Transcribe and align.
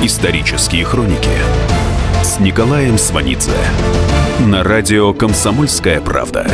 Исторические 0.00 0.84
хроники 0.84 1.28
с 2.22 2.38
Николаем 2.38 2.98
Сванидзе 2.98 3.50
на 4.38 4.62
радио 4.62 5.12
«Комсомольская 5.12 6.00
правда». 6.00 6.46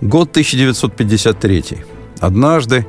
Год 0.00 0.30
1953. 0.30 1.64
Однажды, 2.18 2.84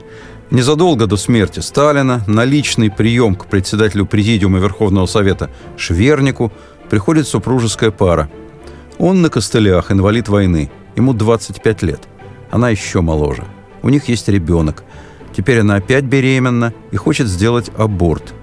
незадолго 0.49 1.05
до 1.05 1.15
смерти 1.15 1.59
Сталина, 1.59 2.23
на 2.25 2.43
личный 2.43 2.89
прием 2.89 3.35
к 3.35 3.45
председателю 3.45 4.07
Президиума 4.07 4.57
Верховного 4.57 5.05
Совета 5.05 5.51
Швернику 5.77 6.51
приходит 6.89 7.27
супружеская 7.27 7.91
пара. 7.91 8.31
Он 8.97 9.21
на 9.21 9.29
костылях, 9.29 9.91
инвалид 9.91 10.27
войны. 10.27 10.71
Ему 10.95 11.13
25 11.13 11.83
лет. 11.83 12.01
Она 12.49 12.71
еще 12.71 13.01
моложе. 13.01 13.45
У 13.83 13.89
них 13.89 14.09
есть 14.09 14.27
ребенок. 14.27 14.83
Теперь 15.35 15.61
она 15.61 15.75
опять 15.75 16.03
беременна 16.03 16.73
и 16.91 16.95
хочет 16.95 17.27
сделать 17.27 17.71
аборт. 17.77 18.33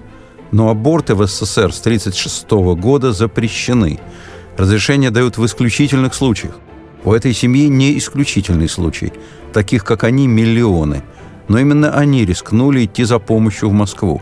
Но 0.51 0.69
аборты 0.69 1.15
в 1.15 1.25
СССР 1.25 1.71
с 1.71 1.79
1936 1.79 2.51
года 2.79 3.13
запрещены. 3.13 3.99
Разрешение 4.57 5.09
дают 5.09 5.37
в 5.37 5.45
исключительных 5.45 6.13
случаях. 6.13 6.57
У 7.03 7.13
этой 7.13 7.33
семьи 7.33 7.67
не 7.67 7.97
исключительный 7.97 8.67
случай. 8.67 9.13
Таких, 9.53 9.85
как 9.85 10.03
они, 10.03 10.27
миллионы. 10.27 11.03
Но 11.47 11.57
именно 11.57 11.91
они 11.97 12.25
рискнули 12.25 12.85
идти 12.85 13.05
за 13.05 13.19
помощью 13.19 13.69
в 13.69 13.73
Москву. 13.73 14.21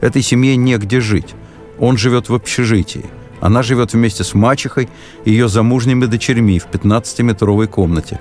Этой 0.00 0.22
семье 0.22 0.56
негде 0.56 1.00
жить. 1.00 1.34
Он 1.78 1.98
живет 1.98 2.28
в 2.28 2.34
общежитии. 2.34 3.04
Она 3.40 3.62
живет 3.62 3.92
вместе 3.92 4.24
с 4.24 4.32
мачехой 4.34 4.88
и 5.24 5.30
ее 5.30 5.48
замужними 5.48 6.06
дочерьми 6.06 6.58
в 6.58 6.66
15-метровой 6.68 7.66
комнате. 7.66 8.18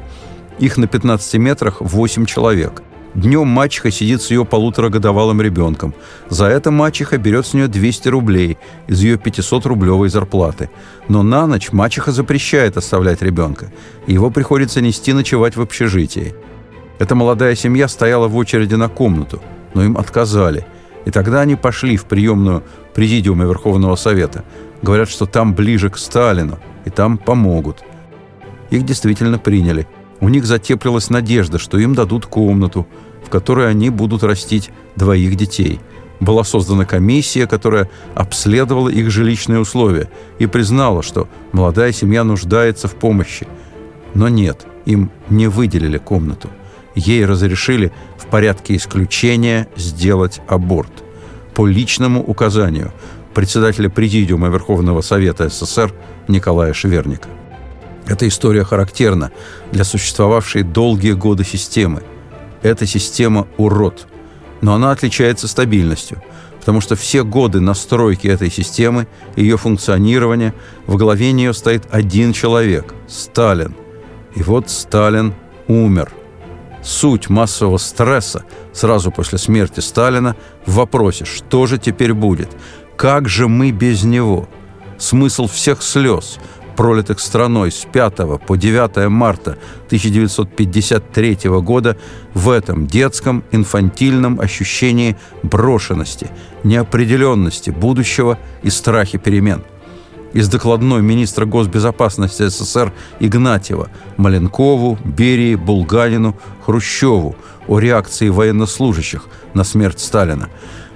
Их 0.59 0.77
на 0.77 0.87
15 0.87 1.35
метрах 1.35 1.79
8 1.79 2.25
человек. 2.25 2.83
Днем 3.15 3.47
мачеха 3.47 3.91
сидит 3.91 4.21
с 4.21 4.29
ее 4.29 4.43
полуторагодовалым 4.43 5.41
ребенком. 5.41 5.93
За 6.29 6.47
это 6.47 6.69
мачеха 6.69 7.17
берет 7.17 7.47
с 7.47 7.53
нее 7.53 7.69
200 7.69 8.09
рублей 8.09 8.57
из 8.87 9.01
ее 9.01 9.15
500-рублевой 9.15 10.09
зарплаты. 10.09 10.69
Но 11.07 11.23
на 11.23 11.47
ночь 11.47 11.71
мачеха 11.71 12.11
запрещает 12.11 12.75
оставлять 12.75 13.21
ребенка. 13.21 13.71
Его 14.05 14.29
приходится 14.31 14.81
нести 14.81 15.13
ночевать 15.13 15.55
в 15.55 15.61
общежитии. 15.61 16.35
Эта 16.99 17.15
молодая 17.15 17.55
семья 17.55 17.87
стояла 17.87 18.27
в 18.27 18.35
очереди 18.35 18.75
на 18.75 18.89
комнату, 18.89 19.41
но 19.73 19.85
им 19.85 19.97
отказали. 19.97 20.67
И 21.05 21.11
тогда 21.11 21.39
они 21.39 21.55
пошли 21.55 21.95
в 21.95 22.05
приемную 22.05 22.63
Президиума 22.93 23.45
Верховного 23.45 23.95
Совета. 23.95 24.43
Говорят, 24.81 25.07
что 25.07 25.25
там 25.25 25.55
ближе 25.55 25.89
к 25.89 25.97
Сталину, 25.97 26.59
и 26.83 26.89
там 26.89 27.17
помогут. 27.17 27.81
Их 28.71 28.83
действительно 28.83 29.39
приняли– 29.39 29.87
у 30.19 30.29
них 30.29 30.45
затеплилась 30.45 31.09
надежда, 31.09 31.59
что 31.59 31.77
им 31.77 31.93
дадут 31.93 32.25
комнату, 32.25 32.87
в 33.23 33.29
которой 33.29 33.69
они 33.69 33.89
будут 33.89 34.23
растить 34.23 34.69
двоих 34.95 35.35
детей. 35.35 35.79
Была 36.19 36.43
создана 36.43 36.85
комиссия, 36.85 37.45
которая 37.45 37.89
обследовала 38.13 38.89
их 38.89 39.11
жилищные 39.11 39.59
условия 39.59 40.09
и 40.39 40.45
признала, 40.45 41.03
что 41.03 41.27
молодая 41.51 41.91
семья 41.91 42.23
нуждается 42.23 42.87
в 42.87 42.95
помощи. 42.95 43.47
Но 44.13 44.29
нет, 44.29 44.65
им 44.85 45.11
не 45.29 45.47
выделили 45.47 45.97
комнату. 45.97 46.49
Ей 46.95 47.25
разрешили 47.25 47.91
в 48.17 48.27
порядке 48.27 48.77
исключения 48.77 49.67
сделать 49.75 50.41
аборт. 50.47 51.03
По 51.53 51.67
личному 51.67 52.23
указанию 52.23 52.93
председателя 53.33 53.89
Президиума 53.89 54.47
Верховного 54.47 55.01
Совета 55.01 55.49
СССР 55.49 55.93
Николая 56.29 56.73
Шверника. 56.73 57.27
Эта 58.07 58.27
история 58.27 58.63
характерна 58.63 59.31
для 59.71 59.83
существовавшей 59.83 60.63
долгие 60.63 61.13
годы 61.13 61.43
системы. 61.43 62.03
Эта 62.61 62.85
система– 62.85 63.47
урод. 63.57 64.07
Но 64.61 64.73
она 64.73 64.91
отличается 64.91 65.47
стабильностью, 65.47 66.21
потому 66.59 66.81
что 66.81 66.95
все 66.95 67.23
годы 67.23 67.59
настройки 67.59 68.27
этой 68.27 68.51
системы, 68.51 69.07
ее 69.35 69.57
функционирования, 69.57 70.53
в 70.87 70.97
главе 70.97 71.31
нее 71.31 71.53
стоит 71.53 71.83
один 71.91 72.33
человек– 72.33 72.93
Сталин. 73.07 73.75
И 74.35 74.43
вот 74.43 74.69
Сталин 74.69 75.33
умер. 75.67 76.11
Суть 76.83 77.29
массового 77.29 77.77
стресса 77.77 78.43
сразу 78.71 79.11
после 79.11 79.39
смерти 79.39 79.79
Сталина 79.79 80.35
в 80.67 80.75
вопросе, 80.75 81.25
что 81.25 81.65
же 81.65 81.79
теперь 81.79 82.13
будет, 82.13 82.49
как 82.95 83.27
же 83.27 83.47
мы 83.47 83.71
без 83.71 84.03
него– 84.03 84.47
смысл 84.97 85.47
всех 85.47 85.81
слез, 85.81 86.37
пролитых 86.75 87.19
страной 87.19 87.71
с 87.71 87.85
5 87.91 88.39
по 88.45 88.55
9 88.57 89.09
марта 89.09 89.57
1953 89.87 91.37
года 91.61 91.97
в 92.33 92.49
этом 92.49 92.87
детском 92.87 93.43
инфантильном 93.51 94.39
ощущении 94.39 95.15
брошенности, 95.43 96.29
неопределенности 96.63 97.69
будущего 97.69 98.37
и 98.63 98.69
страхе 98.69 99.17
перемен. 99.17 99.63
Из 100.33 100.49
докладной 100.49 101.01
министра 101.01 101.45
госбезопасности 101.45 102.45
СССР 102.49 102.91
Игнатьева 103.21 103.89
Маленкову, 104.17 104.99
Берии, 105.05 105.55
Булганину, 105.55 106.35
Хрущеву 106.65 107.37
о 107.67 107.79
реакции 107.79 108.27
военнослужащих 108.27 109.27
на 109.53 109.63
смерть 109.63 110.01
Сталина. 110.01 110.49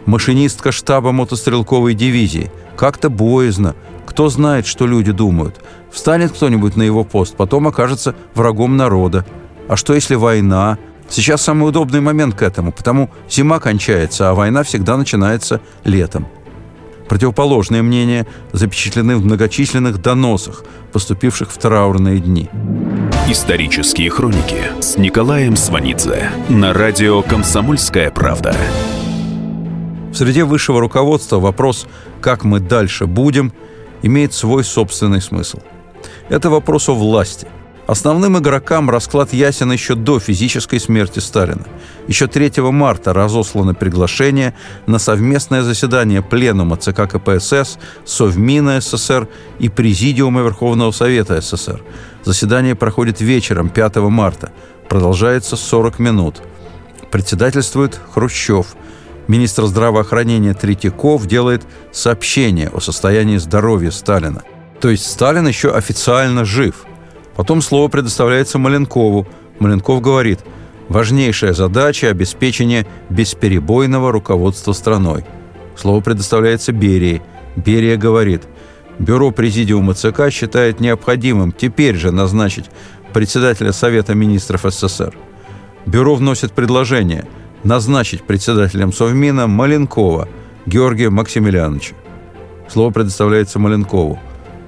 Машинистка 0.05 0.73
штаба 0.73 1.13
мотострелковой 1.13 1.93
дивизии. 1.93 2.51
Как-то 2.75 3.09
боязно, 3.09 3.75
кто 4.19 4.27
знает, 4.27 4.67
что 4.67 4.85
люди 4.85 5.13
думают? 5.13 5.63
Встанет 5.89 6.33
кто-нибудь 6.33 6.75
на 6.75 6.83
его 6.83 7.05
пост, 7.05 7.37
потом 7.37 7.69
окажется 7.69 8.15
врагом 8.35 8.75
народа. 8.75 9.25
А 9.69 9.77
что 9.77 9.93
если 9.93 10.15
война? 10.15 10.77
Сейчас 11.07 11.41
самый 11.41 11.69
удобный 11.69 12.01
момент 12.01 12.35
к 12.35 12.41
этому, 12.41 12.73
потому 12.73 13.11
зима 13.29 13.61
кончается, 13.61 14.29
а 14.29 14.33
война 14.33 14.63
всегда 14.63 14.97
начинается 14.97 15.61
летом. 15.85 16.27
Противоположные 17.07 17.81
мнения 17.81 18.27
запечатлены 18.51 19.15
в 19.15 19.23
многочисленных 19.23 20.01
доносах, 20.01 20.65
поступивших 20.91 21.49
в 21.49 21.57
траурные 21.57 22.19
дни. 22.19 22.49
Исторические 23.29 24.09
хроники 24.09 24.63
с 24.81 24.97
Николаем 24.97 25.55
Сванидзе 25.55 26.29
на 26.49 26.73
радио 26.73 27.21
«Комсомольская 27.21 28.11
правда». 28.11 28.53
В 30.11 30.15
среде 30.15 30.43
высшего 30.43 30.81
руководства 30.81 31.39
вопрос 31.39 31.87
«как 32.19 32.43
мы 32.43 32.59
дальше 32.59 33.05
будем» 33.05 33.53
имеет 34.01 34.33
свой 34.33 34.63
собственный 34.63 35.21
смысл. 35.21 35.59
Это 36.29 36.49
вопрос 36.49 36.89
о 36.89 36.93
власти. 36.93 37.47
Основным 37.87 38.37
игрокам 38.37 38.87
расклад 38.91 39.33
ясен 39.33 39.71
еще 39.71 39.95
до 39.95 40.19
физической 40.19 40.79
смерти 40.79 41.17
Сталина. 41.17 41.65
Еще 42.07 42.27
3 42.27 42.61
марта 42.71 43.13
разослано 43.13 43.73
приглашение 43.73 44.53
на 44.85 44.99
совместное 44.99 45.63
заседание 45.63 46.21
Пленума 46.21 46.77
ЦК 46.77 47.09
КПСС, 47.09 47.79
Совмина 48.05 48.79
СССР 48.79 49.27
и 49.57 49.69
Президиума 49.69 50.41
Верховного 50.41 50.91
Совета 50.91 51.41
СССР. 51.41 51.81
Заседание 52.23 52.75
проходит 52.75 53.21
вечером 53.21 53.69
5 53.69 53.95
марта. 53.95 54.51
Продолжается 54.87 55.55
40 55.55 55.97
минут. 55.97 56.43
Председательствует 57.09 57.99
Хрущев– 58.13 58.67
министр 59.29 59.67
здравоохранения 59.67 60.55
Третьяков 60.55 61.27
делает 61.27 61.61
сообщение 61.91 62.69
о 62.69 62.81
состоянии 62.81 63.37
здоровья 63.37 63.91
Сталина. 63.91 64.43
То 64.81 64.89
есть 64.89 65.09
Сталин 65.09 65.47
еще 65.47 65.71
официально 65.71 66.43
жив. 66.43 66.83
Потом 67.35 67.61
слово 67.61 67.87
предоставляется 67.89 68.57
Маленкову. 68.57 69.27
Маленков 69.59 70.01
говорит, 70.01 70.39
важнейшая 70.89 71.53
задача– 71.53 72.07
обеспечение 72.09 72.87
бесперебойного 73.09 74.11
руководства 74.11 74.73
страной. 74.73 75.23
Слово 75.77 76.01
предоставляется 76.01 76.71
Берии. 76.71 77.21
Берия 77.55 77.97
говорит, 77.97 78.43
Бюро 78.97 79.31
Президиума 79.31 79.93
ЦК 79.93 80.31
считает 80.31 80.79
необходимым 80.79 81.51
теперь 81.51 81.95
же 81.95 82.11
назначить 82.11 82.65
председателя 83.13 83.73
Совета 83.73 84.15
министров 84.15 84.65
СССР. 84.67 85.15
Бюро 85.85 86.15
вносит 86.15 86.51
предложение– 86.53 87.25
назначить 87.63 88.23
председателем 88.23 88.93
Совмина 88.93 89.47
Маленкова 89.47 90.27
Георгия 90.65 91.09
Максимилиановича. 91.09 91.95
Слово 92.67 92.91
предоставляется 92.91 93.59
Маленкову. 93.59 94.19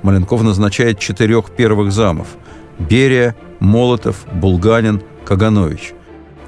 Маленков 0.01 0.41
назначает 0.41 0.99
четырех 0.99 1.51
первых 1.51 1.91
замов– 1.91 2.27
Берия, 2.79 3.35
Молотов, 3.59 4.25
Булганин, 4.33 5.03
Каганович. 5.25 5.93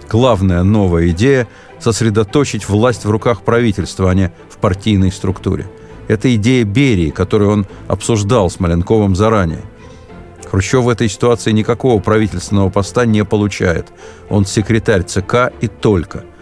Главная 0.10 0.63
новая 0.63 1.10
идея– 1.10 1.48
сосредоточить 1.80 2.68
власть 2.68 3.06
в 3.06 3.10
руках 3.10 3.44
правительства, 3.44 4.10
а 4.10 4.16
не 4.16 4.34
в 4.50 4.57
партийной 4.57 5.12
структуре. 5.12 5.68
Это 6.07 6.34
идея 6.36 6.63
Берии, 6.63 7.12
которую 7.12 7.51
он 7.51 7.68
обсуждал 7.88 8.50
с 8.50 8.60
Маленковым 8.60 9.16
заранее. 9.16 9.62
Хрущев 10.50 10.84
в 10.84 10.89
этой 10.89 11.10
ситуации 11.10 11.51
никакого 11.51 12.01
правительственного 12.01 12.69
поста 12.69 13.06
не 13.06 13.24
получает. 13.24 13.88
Он 14.30 14.46
секретарь 14.46 15.04
ЦК 15.04 15.51
и 15.62 15.68
только– 15.68 16.24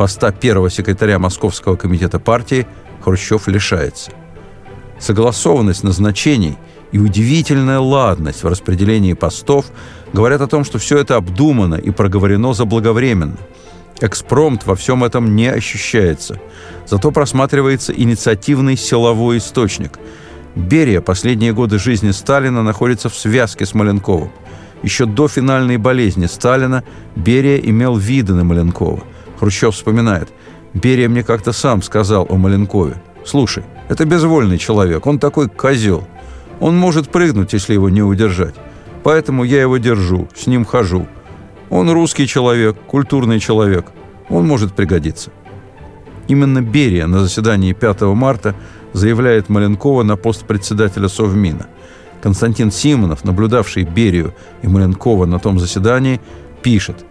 поста 0.00 0.32
первого 0.32 0.70
секретаря 0.70 1.18
Московского 1.18 1.76
комитета 1.76 2.18
партии 2.18 2.66
Хрущев 3.04 3.48
лишается. 3.48 4.12
Согласованность 4.98 5.84
назначений 5.84 6.56
и 6.90 6.98
удивительная 6.98 7.80
ладность 7.80 8.42
в 8.42 8.48
распределении 8.48 9.12
постов 9.12 9.66
говорят 10.14 10.40
о 10.40 10.46
том, 10.46 10.64
что 10.64 10.78
все 10.78 10.96
это 10.96 11.16
обдумано 11.16 11.74
и 11.74 11.90
проговорено 11.90 12.54
заблаговременно. 12.54 13.36
Экспромт 14.00 14.64
во 14.64 14.74
всем 14.74 15.04
этом 15.04 15.36
не 15.36 15.48
ощущается. 15.48 16.40
Зато 16.86 17.10
просматривается 17.10 17.92
инициативный 17.92 18.78
силовой 18.78 19.36
источник. 19.36 19.98
Берия 20.54 21.02
последние 21.02 21.52
годы 21.52 21.78
жизни 21.78 22.10
Сталина 22.12 22.62
находится 22.62 23.10
в 23.10 23.14
связке 23.14 23.66
с 23.66 23.74
Маленковым. 23.74 24.32
Еще 24.82 25.04
до 25.04 25.28
финальной 25.28 25.76
болезни 25.76 26.24
Сталина 26.24 26.84
Берия 27.16 27.58
имел 27.58 27.98
виды 27.98 28.32
на 28.32 28.44
Маленкова. 28.44 29.04
Хрущев 29.40 29.74
вспоминает. 29.74 30.28
«Берия 30.74 31.08
мне 31.08 31.24
как-то 31.24 31.52
сам 31.52 31.82
сказал 31.82 32.26
о 32.28 32.36
Маленкове. 32.36 33.02
Слушай, 33.24 33.64
это 33.88 34.04
безвольный 34.04 34.58
человек, 34.58 35.06
он 35.06 35.18
такой 35.18 35.48
козел. 35.48 36.06
Он 36.60 36.76
может 36.76 37.08
прыгнуть, 37.08 37.54
если 37.54 37.72
его 37.72 37.88
не 37.88 38.02
удержать. 38.02 38.54
Поэтому 39.02 39.42
я 39.42 39.62
его 39.62 39.78
держу, 39.78 40.28
с 40.36 40.46
ним 40.46 40.64
хожу. 40.64 41.08
Он 41.70 41.90
русский 41.90 42.26
человек, 42.26 42.76
культурный 42.86 43.40
человек. 43.40 43.86
Он 44.28 44.46
может 44.46 44.74
пригодиться». 44.74 45.30
Именно 46.28 46.60
Берия 46.60 47.06
на 47.06 47.20
заседании 47.20 47.72
5 47.72 48.02
марта 48.02 48.54
заявляет 48.92 49.48
Маленкова 49.48 50.04
на 50.04 50.16
пост 50.16 50.44
председателя 50.44 51.08
Совмина– 51.08 51.66
Константин 52.22 52.70
Симонов, 52.70 53.24
наблюдавший 53.24 53.84
Берию 53.84 54.34
и 54.62 54.68
Маленкова 54.68 55.26
на 55.26 55.38
том 55.38 55.58
заседании, 55.58 56.20
пишет, 56.62 57.04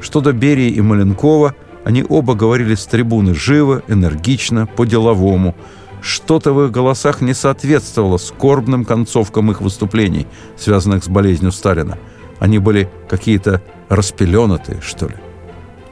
что 0.00 0.20
до 0.20 0.32
Берии 0.32 0.70
и 0.70 0.80
Маленкова 0.80 1.54
они 1.84 2.04
оба 2.08 2.34
говорили 2.34 2.74
с 2.74 2.86
трибуны 2.86 3.34
живо, 3.34 3.82
энергично, 3.88 4.66
по-деловому. 4.66 5.54
Что-то 6.00 6.52
в 6.52 6.64
их 6.64 6.70
голосах 6.70 7.20
не 7.20 7.34
соответствовало 7.34 8.18
скорбным 8.18 8.84
концовкам 8.84 9.50
их 9.50 9.60
выступлений, 9.60 10.26
связанных 10.56 11.04
с 11.04 11.08
болезнью 11.08 11.52
Сталина. 11.52 11.98
Они 12.38 12.58
были 12.58 12.90
какие-то 13.08 13.62
распеленатые, 13.88 14.80
что 14.80 15.06
ли. 15.06 15.14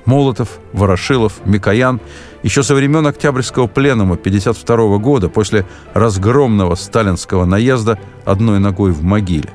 Молотов, 0.04 0.58
Ворошилов, 0.72 1.34
Микоян 1.44 2.00
еще 2.42 2.62
со 2.62 2.74
времен 2.74 3.06
Октябрьского 3.06 3.66
пленума 3.66 4.14
1952 4.14 4.98
года, 4.98 5.28
после 5.28 5.66
разгромного 5.94 6.74
сталинского 6.74 7.44
наезда 7.44 7.98
одной 8.24 8.58
ногой 8.58 8.92
в 8.92 9.02
могиле. 9.02 9.50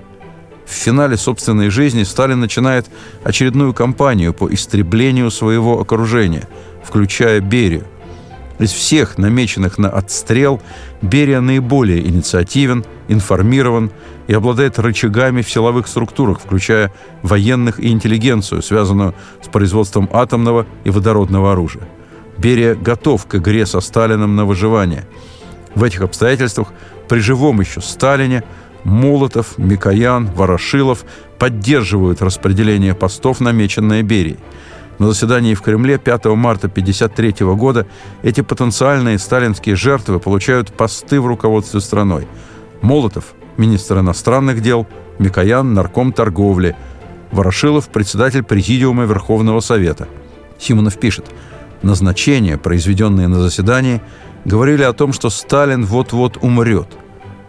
В 0.66 0.72
финале 0.72 1.16
собственной 1.16 1.70
жизни 1.70 2.04
Сталин 2.04 2.40
начинает 2.40 2.88
очередную 3.24 3.74
кампанию 3.74 4.34
по 4.34 4.52
истреблению 4.52 5.30
своего 5.32 5.80
окружения, 5.80 6.48
включая 6.84 7.40
Берию. 7.40 7.86
Из 8.58 8.72
всех 8.72 9.18
намеченных 9.18 9.78
на 9.78 9.90
отстрел 9.90 10.62
Берия 11.02 11.42
наиболее 11.42 12.08
инициативен, 12.08 12.86
информирован 13.10 13.92
и 14.28 14.34
обладает 14.34 14.80
рычагами 14.80 15.42
в 15.42 15.50
силовых 15.50 15.88
структурах, 15.88 16.40
включая 16.40 16.92
военных 17.22 17.80
и 17.80 17.90
интеллигенцию, 17.90 18.62
связанную 18.62 19.14
с 19.44 19.48
производством 19.50 20.10
атомного 20.12 20.66
и 20.86 20.90
водородного 20.90 21.52
оружия. 21.52 21.88
Берия 22.38 22.76
готов 22.76 23.26
к 23.26 23.36
игре 23.36 23.66
со 23.66 23.82
Сталиным 23.82 24.36
на 24.36 24.46
выживание. 24.46 25.06
В 25.76 25.84
этих 25.84 26.02
обстоятельствах 26.02 26.70
при 27.10 27.20
живом 27.20 27.60
еще 27.60 27.82
Сталине 27.82 28.44
Молотов, 28.86 29.58
Микоян, 29.58 30.28
Ворошилов 30.28 31.04
поддерживают 31.38 32.22
распределение 32.22 32.94
постов, 32.94 33.42
намеченное 33.42 34.04
Берией. 34.04 34.38
На 35.00 35.08
заседании 35.08 35.56
в 35.56 35.62
Кремле 35.62 35.98
5 35.98 36.26
марта 36.26 36.68
1953 36.68 37.46
года 37.56 37.86
эти 38.24 38.40
потенциальные 38.40 39.20
сталинские 39.20 39.76
жертвы 39.76 40.20
получают 40.20 40.72
посты 40.72 41.20
в 41.20 41.28
руководстве 41.28 41.82
страной. 41.82 42.28
Молотов– 42.82 43.34
министр 43.58 44.00
иностранных 44.00 44.62
дел, 44.62 44.88
Микоян– 45.20 45.74
нарком 45.74 46.14
торговли, 46.14 46.78
Ворошилов– 47.32 47.90
председатель 47.92 48.44
Президиума 48.44 49.04
Верховного 49.04 49.60
Совета. 49.60 50.08
Симонов 50.60 50.98
пишет– 50.98 51.26
назначения, 51.82 52.58
произведенные 52.58 53.28
на 53.28 53.40
заседании, 53.40 54.02
говорили 54.46 54.84
о 54.84 54.94
том, 54.94 55.12
что 55.12 55.30
Сталин 55.30 55.86
вот-вот 55.86 56.38
умрет. 56.42 56.88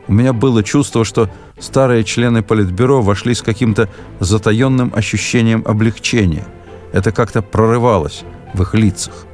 У 0.08 0.12
меня 0.12 0.32
было 0.32 0.62
чувство, 0.62 1.04
что 1.04 1.28
старые 1.58 2.04
члены 2.04 2.42
Политбюро 2.42 3.02
вошли 3.02 3.34
с 3.34 3.42
каким-то 3.42 3.88
затаенным 4.20 4.92
ощущением 4.94 5.62
облегчения. 5.66 6.46
Это 6.92 7.12
как-то 7.12 7.42
прорывалось 7.42 8.22
в 8.54 8.62
их 8.62 8.74
лицах. 8.74 9.26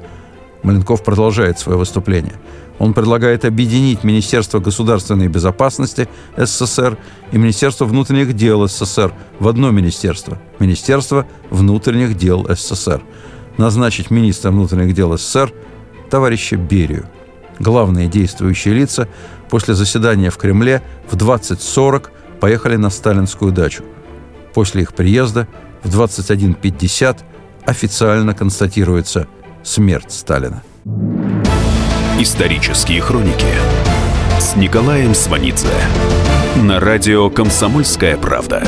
Маленков 0.62 1.02
продолжает 1.02 1.58
свое 1.58 1.78
выступление. 1.78 2.34
Он 2.78 2.94
предлагает 2.94 3.44
объединить 3.44 4.02
Министерство 4.02 4.58
государственной 4.58 5.28
безопасности 5.28 6.08
СССР 6.36 6.96
и 7.30 7.38
Министерство 7.38 7.84
внутренних 7.84 8.32
дел 8.34 8.66
СССР 8.66 9.12
в 9.38 9.48
одно 9.48 9.70
министерство– 9.70 10.40
Министерство 10.58 11.26
внутренних 11.50 12.16
дел 12.16 12.46
СССР– 12.48 13.02
назначить 13.56 14.10
министром 14.10 14.54
внутренних 14.54 14.94
дел 14.94 15.16
СССР 15.16 15.52
товарища 16.10 16.56
Берию. 16.56 17.06
Главные 17.58 18.08
действующие 18.08 18.74
лица 18.74 19.08
после 19.52 19.74
заседания 19.74 20.30
в 20.30 20.38
Кремле 20.38 20.82
в 21.06 21.14
20.40 21.14 22.08
поехали 22.40 22.76
на 22.76 22.88
сталинскую 22.88 23.52
дачу. 23.52 23.84
После 24.54 24.80
их 24.80 24.94
приезда 24.94 25.46
в 25.82 25.94
21.50 25.94 27.18
официально 27.66 28.32
констатируется 28.32 29.28
смерть 29.62 30.10
Сталина. 30.10 30.62
Исторические 32.18 33.02
хроники 33.02 33.44
с 34.40 34.56
Николаем 34.56 35.14
Сванидзе 35.14 35.68
на 36.56 36.80
радио 36.80 37.28
«Комсомольская 37.28 38.16
правда». 38.16 38.62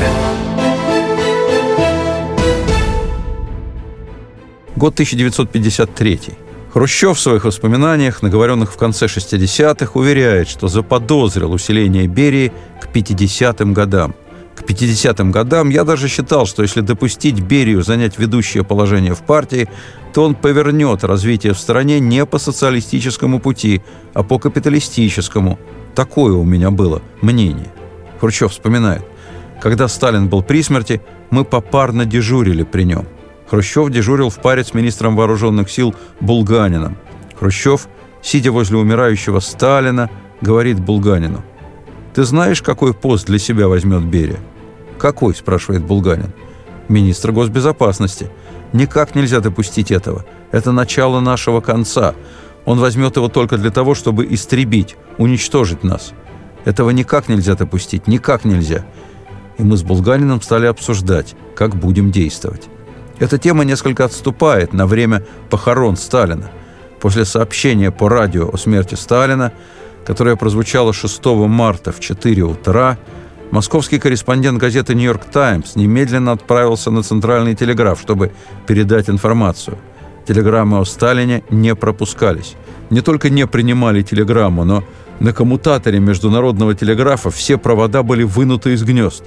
Год 4.75 4.93
1953. 4.93 6.44
Хрущев 6.75 7.17
в 7.17 7.21
своих 7.21 7.45
воспоминаниях, 7.45 8.21
наговоренных 8.21 8.73
в 8.73 8.75
конце 8.75 9.05
60-х, 9.05 9.97
уверяет, 9.97 10.49
что 10.49 10.67
заподозрил 10.67 11.53
усиление 11.53 12.05
Берии 12.05 12.51
к 12.81 12.93
50-м 12.93 13.73
годам. 13.73 14.13
К 14.57 14.61
50-м 14.61 15.31
годам 15.31 15.69
я 15.69 15.85
даже 15.85 16.09
считал, 16.09 16.45
что 16.45 16.63
если 16.63 16.81
допустить 16.81 17.39
Берию 17.39 17.81
занять 17.81 18.19
ведущее 18.19 18.65
положение 18.65 19.15
в 19.15 19.21
партии, 19.21 19.69
то 20.13 20.25
он 20.25 20.35
повернет 20.35 21.05
развитие 21.05 21.53
в 21.53 21.59
стране 21.59 22.01
не 22.01 22.25
по 22.25 22.39
социалистическому 22.39 23.39
пути, 23.39 23.81
а 24.13 24.23
по 24.23 24.37
капиталистическому. 24.37 25.57
Такое 25.95 26.33
у 26.33 26.43
меня 26.43 26.71
было 26.71 27.01
мнение. 27.21 27.71
Хрущев 28.19 28.51
вспоминает. 28.51 29.05
Когда 29.61 29.87
Сталин 29.87 30.27
был 30.27 30.43
при 30.43 30.61
смерти, 30.61 31.01
мы 31.29 31.45
попарно 31.45 32.03
дежурили 32.03 32.63
при 32.63 32.83
нем. 32.83 33.07
Хрущев 33.49 33.89
дежурил 33.89 34.29
в 34.29 34.39
паре 34.39 34.63
с 34.63 34.73
министром 34.73 35.15
вооруженных 35.15 35.69
сил 35.69 35.93
Булганином. 36.19 36.97
Хрущев, 37.39 37.87
сидя 38.21 38.51
возле 38.51 38.77
умирающего 38.77 39.39
Сталина, 39.39 40.09
говорит 40.41 40.79
Булганину. 40.79 41.43
«Ты 42.13 42.23
знаешь, 42.23 42.61
какой 42.61 42.93
пост 42.93 43.27
для 43.27 43.39
себя 43.39 43.67
возьмет 43.67 44.03
Берия?» 44.03 44.39
«Какой?»– 44.97 45.35
спрашивает 45.35 45.85
Булганин. 45.85 46.33
«Министр 46.87 47.31
госбезопасности. 47.31 48.29
Никак 48.73 49.15
нельзя 49.15 49.41
допустить 49.41 49.91
этого. 49.91 50.25
Это 50.51 50.71
начало 50.71 51.19
нашего 51.19 51.61
конца. 51.61 52.15
Он 52.65 52.79
возьмет 52.79 53.15
его 53.17 53.27
только 53.27 53.57
для 53.57 53.69
того, 53.69 53.95
чтобы 53.95 54.25
истребить, 54.33 54.95
уничтожить 55.17 55.83
нас. 55.83 56.13
Этого 56.63 56.89
никак 56.89 57.27
нельзя 57.27 57.55
допустить, 57.55 58.07
никак 58.07 58.45
нельзя». 58.45 58.85
И 59.57 59.63
мы 59.63 59.77
с 59.77 59.83
Булганином 59.83 60.41
стали 60.41 60.65
обсуждать, 60.65 61.35
как 61.55 61.75
будем 61.75 62.11
действовать. 62.11 62.67
Эта 63.17 63.37
тема 63.37 63.63
несколько 63.63 64.03
отступает 64.03 64.73
на 64.73 64.87
время 64.87 65.23
похорон 65.49 65.95
Сталина. 65.95 66.51
После 66.99 67.23
сообщения 67.23 67.91
по 67.91 68.09
радио 68.09 68.49
о 68.51 68.57
смерти 68.57 68.95
Сталина, 68.95 69.53
которое 70.05 70.35
прозвучало 70.35 70.91
6 70.91 71.25
марта 71.25 71.91
в 71.93 71.99
4 71.99 72.43
утра, 72.43 72.97
московский 73.51 73.99
корреспондент 73.99 74.59
газеты 74.59 74.95
«Нью-Йорк 74.95 75.25
Таймс» 75.25 75.75
немедленно 75.75 76.33
отправился 76.33 76.91
на 76.91 77.03
центральный 77.03 77.55
телеграф, 77.55 78.01
чтобы 78.01 78.33
передать 78.67 79.09
информацию. 79.09 79.77
Телеграммы 80.27 80.79
о 80.79 80.85
Сталине 80.85 81.43
не 81.49 81.73
пропускались. 81.73 82.55
Не 82.89 83.01
только 83.01 83.29
не 83.29 83.47
принимали 83.47 84.01
телеграмму, 84.01 84.65
но 84.65 84.83
на 85.19 85.31
коммутаторе 85.31 85.99
международного 85.99 86.75
телеграфа 86.75 87.29
все 87.29 87.57
провода 87.57 88.03
были 88.03 88.23
вынуты 88.23 88.73
из 88.73 88.83
гнезд. 88.83 89.23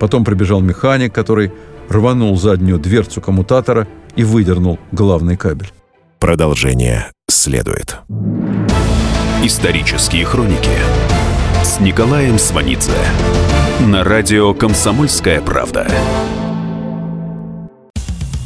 Потом 0.00 0.24
прибежал 0.24 0.60
механик, 0.60 1.14
который 1.14 1.52
рванул 1.88 2.36
заднюю 2.36 2.78
дверцу 2.78 3.20
коммутатора 3.20 3.86
и 4.16 4.24
выдернул 4.24 4.78
главный 4.92 5.36
кабель. 5.36 5.72
Продолжение 6.18 7.10
следует. 7.28 7.98
Исторические 9.42 10.24
хроники 10.24 10.78
с 11.64 11.80
Николаем 11.80 12.38
Сванидзе 12.38 12.92
на 13.80 14.04
радио 14.04 14.54
«Комсомольская 14.54 15.40
правда». 15.40 15.88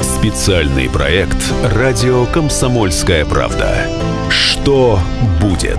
Специальный 0.00 0.88
проект 0.88 1.37
«Радио 1.75 2.25
Комсомольская 2.26 3.25
правда». 3.26 3.87
Что 4.31 4.99
будет? 5.40 5.78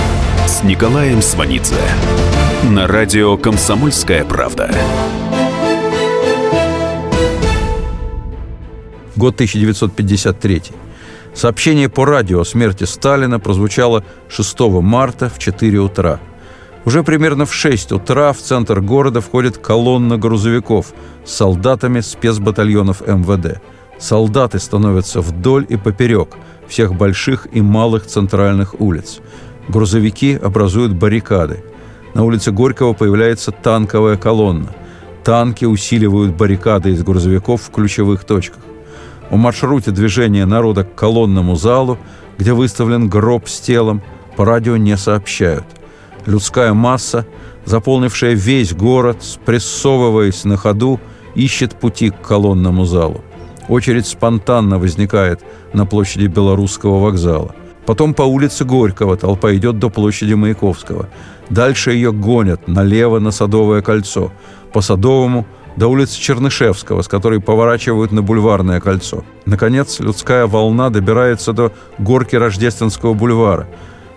с 0.51 0.63
Николаем 0.63 1.21
Сванидзе 1.21 1.77
на 2.69 2.85
радио 2.85 3.37
«Комсомольская 3.37 4.25
правда». 4.25 4.69
Год 9.15 9.35
1953. 9.35 10.63
Сообщение 11.33 11.87
по 11.87 12.03
радио 12.03 12.41
о 12.41 12.43
смерти 12.43 12.83
Сталина 12.83 13.39
прозвучало 13.39 14.03
6 14.27 14.59
марта 14.81 15.29
в 15.29 15.39
4 15.39 15.79
утра. 15.79 16.19
Уже 16.83 17.03
примерно 17.03 17.45
в 17.45 17.53
6 17.53 17.93
утра 17.93 18.33
в 18.33 18.39
центр 18.39 18.81
города 18.81 19.21
входит 19.21 19.57
колонна 19.57 20.17
грузовиков 20.17 20.87
с 21.23 21.31
солдатами 21.31 22.01
спецбатальонов 22.01 22.99
МВД. 23.07 23.61
Солдаты 23.97 24.59
становятся 24.59 25.21
вдоль 25.21 25.65
и 25.69 25.77
поперек 25.77 26.35
всех 26.67 26.93
больших 26.93 27.47
и 27.53 27.61
малых 27.61 28.05
центральных 28.05 28.81
улиц. 28.81 29.21
Грузовики 29.67 30.35
образуют 30.35 30.93
баррикады. 30.93 31.63
На 32.13 32.23
улице 32.23 32.51
Горького 32.51 32.93
появляется 32.93 33.51
танковая 33.51 34.17
колонна. 34.17 34.69
Танки 35.23 35.65
усиливают 35.65 36.35
баррикады 36.35 36.91
из 36.91 37.03
грузовиков 37.03 37.61
в 37.61 37.71
ключевых 37.71 38.23
точках. 38.23 38.59
О 39.29 39.37
маршруте 39.37 39.91
движения 39.91 40.45
народа 40.45 40.83
к 40.83 40.95
колонному 40.95 41.55
залу, 41.55 41.97
где 42.37 42.53
выставлен 42.53 43.07
гроб 43.07 43.47
с 43.47 43.59
телом, 43.59 44.01
по 44.35 44.45
радио 44.45 44.77
не 44.77 44.97
сообщают. 44.97 45.65
Людская 46.25 46.73
масса, 46.73 47.25
заполнившая 47.65 48.33
весь 48.33 48.73
город, 48.73 49.17
спрессовываясь 49.21 50.43
на 50.43 50.57
ходу, 50.57 50.99
ищет 51.35 51.75
пути 51.75 52.09
к 52.09 52.21
колонному 52.21 52.85
залу. 52.85 53.21
Очередь 53.69 54.07
спонтанно 54.07 54.79
возникает 54.79 55.41
на 55.71 55.85
площади 55.85 56.25
Белорусского 56.25 56.99
вокзала. 56.99 57.55
Потом 57.91 58.13
по 58.13 58.21
улице 58.21 58.63
Горького 58.63 59.17
толпа 59.17 59.53
идет 59.53 59.77
до 59.77 59.89
площади 59.89 60.33
Маяковского. 60.33 61.09
Дальше 61.49 61.91
ее 61.91 62.13
гонят 62.13 62.69
налево 62.69 63.19
на 63.19 63.31
Садовое 63.31 63.81
кольцо. 63.81 64.31
По 64.71 64.79
Садовому– 64.79 65.45
до 65.75 65.89
улицы 65.89 66.17
Чернышевского, 66.17 67.01
с 67.01 67.09
которой 67.09 67.41
поворачивают 67.41 68.13
на 68.13 68.21
Бульварное 68.21 68.79
кольцо. 68.79 69.25
Наконец, 69.45 69.99
людская 69.99 70.47
волна 70.47 70.89
добирается 70.89 71.51
до 71.51 71.73
горки 71.97 72.37
Рождественского 72.37 73.13
бульвара. 73.13 73.67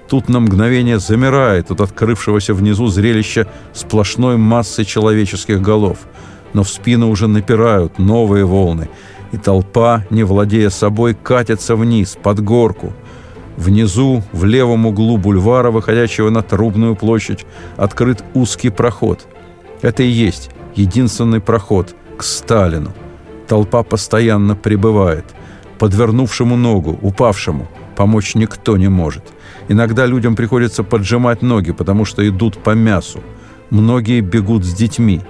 Тут 0.08 0.28
на 0.28 0.38
мгновение 0.38 1.00
замирает 1.00 1.72
от 1.72 1.80
открывшегося 1.80 2.54
внизу 2.54 2.86
зрелища 2.86 3.48
сплошной 3.72 4.36
массы 4.36 4.84
человеческих 4.84 5.60
голов. 5.60 5.98
Но 6.52 6.62
в 6.62 6.68
спину 6.68 7.10
уже 7.10 7.26
напирают 7.26 7.98
новые 7.98 8.44
волны, 8.44 8.88
и 9.32 9.36
толпа, 9.36 10.04
не 10.10 10.22
владея 10.22 10.70
собой, 10.70 11.14
катится 11.20 11.74
вниз, 11.74 12.16
под 12.22 12.38
горку. 12.38 12.92
Внизу, 13.56 14.22
в 14.32 14.44
левом 14.44 14.86
углу 14.86 15.16
бульвара, 15.16 15.70
выходящего 15.70 16.30
на 16.30 16.42
Трубную 16.42 16.96
площадь, 16.96 17.46
открыт 17.76 18.24
узкий 18.34 18.70
проход. 18.70 19.26
Это 19.82 20.02
и 20.02 20.08
есть 20.08 20.50
единственный 20.74 21.40
проход 21.40 21.94
к 22.16 22.22
Сталину. 22.22 22.92
Толпа 23.46 23.82
постоянно 23.82 24.56
прибывает. 24.56 25.24
Подвернувшему 25.78 26.56
ногу, 26.56 26.98
упавшему, 27.02 27.68
помочь 27.96 28.34
никто 28.34 28.76
не 28.76 28.88
может. 28.88 29.24
Иногда 29.68 30.06
людям 30.06 30.36
приходится 30.36 30.82
поджимать 30.82 31.42
ноги, 31.42 31.72
потому 31.72 32.04
что 32.04 32.26
идут 32.26 32.58
по 32.58 32.70
мясу. 32.70 33.20
Многие 33.70 34.20
бегут 34.20 34.64
с 34.64 34.72
детьми. 34.72 35.20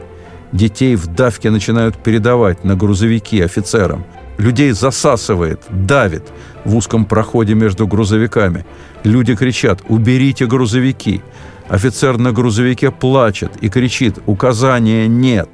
Детей 0.52 0.96
в 0.96 1.06
давке 1.06 1.50
начинают 1.50 1.96
передавать 1.96 2.64
на 2.64 2.76
грузовики 2.76 3.40
офицерам. 3.40 4.04
Людей 4.38 4.72
засасывает, 4.72 5.62
давит 5.70 6.32
в 6.64 6.76
узком 6.76 7.04
проходе 7.04 7.54
между 7.54 7.86
грузовиками. 7.86 8.64
Люди 9.04 9.36
кричат 9.36 9.82
«Уберите 9.88 10.46
грузовики!» 10.46 11.22
Офицер 11.68 12.18
на 12.18 12.32
грузовике 12.32 12.90
плачет 12.90 13.52
и 13.60 13.68
кричит 13.68 14.18
«Указания 14.26 15.06
нет!». 15.06 15.48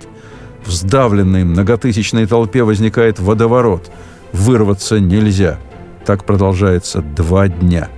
В 0.65 0.73
сдавленной 0.73 1.45
многотысячной 1.45 2.27
толпе 2.27 2.65
возникает 2.65 3.19
водоворот. 3.19 3.91
Вырваться 4.33 4.99
нельзя. 4.99 5.59
Так 6.05 6.25
продолжается 6.25 7.01
два 7.01 7.49
дня. 7.49 7.89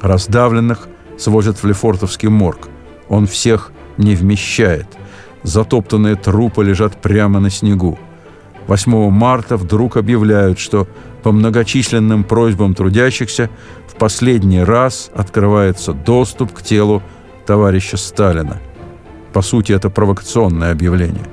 Раздавленных 0.00 0.88
свозят 1.18 1.62
в 1.62 1.66
Лефортовский 1.66 2.28
морг. 2.28 2.68
Он 3.08 3.26
всех 3.26 3.72
не 3.96 4.14
вмещает. 4.14 4.86
Затоптанные 5.42 6.16
трупы 6.16 6.64
лежат 6.64 7.00
прямо 7.00 7.40
на 7.40 7.50
снегу. 7.50 7.98
8 8.66 9.10
марта 9.10 9.56
вдруг 9.56 9.96
объявляют, 9.96 10.58
что 10.58 10.86
по 11.22 11.32
многочисленным 11.32 12.24
просьбам 12.24 12.74
трудящихся 12.74 13.50
в 13.88 13.96
последний 13.96 14.62
раз 14.62 15.10
открывается 15.14 15.92
доступ 15.92 16.52
к 16.52 16.62
телу 16.62 17.02
товарища 17.46 17.96
Сталина. 17.96 18.60
По 19.32 19.42
сути, 19.42 19.72
это 19.72 19.90
провокационное 19.90 20.72
объявление. 20.72 21.24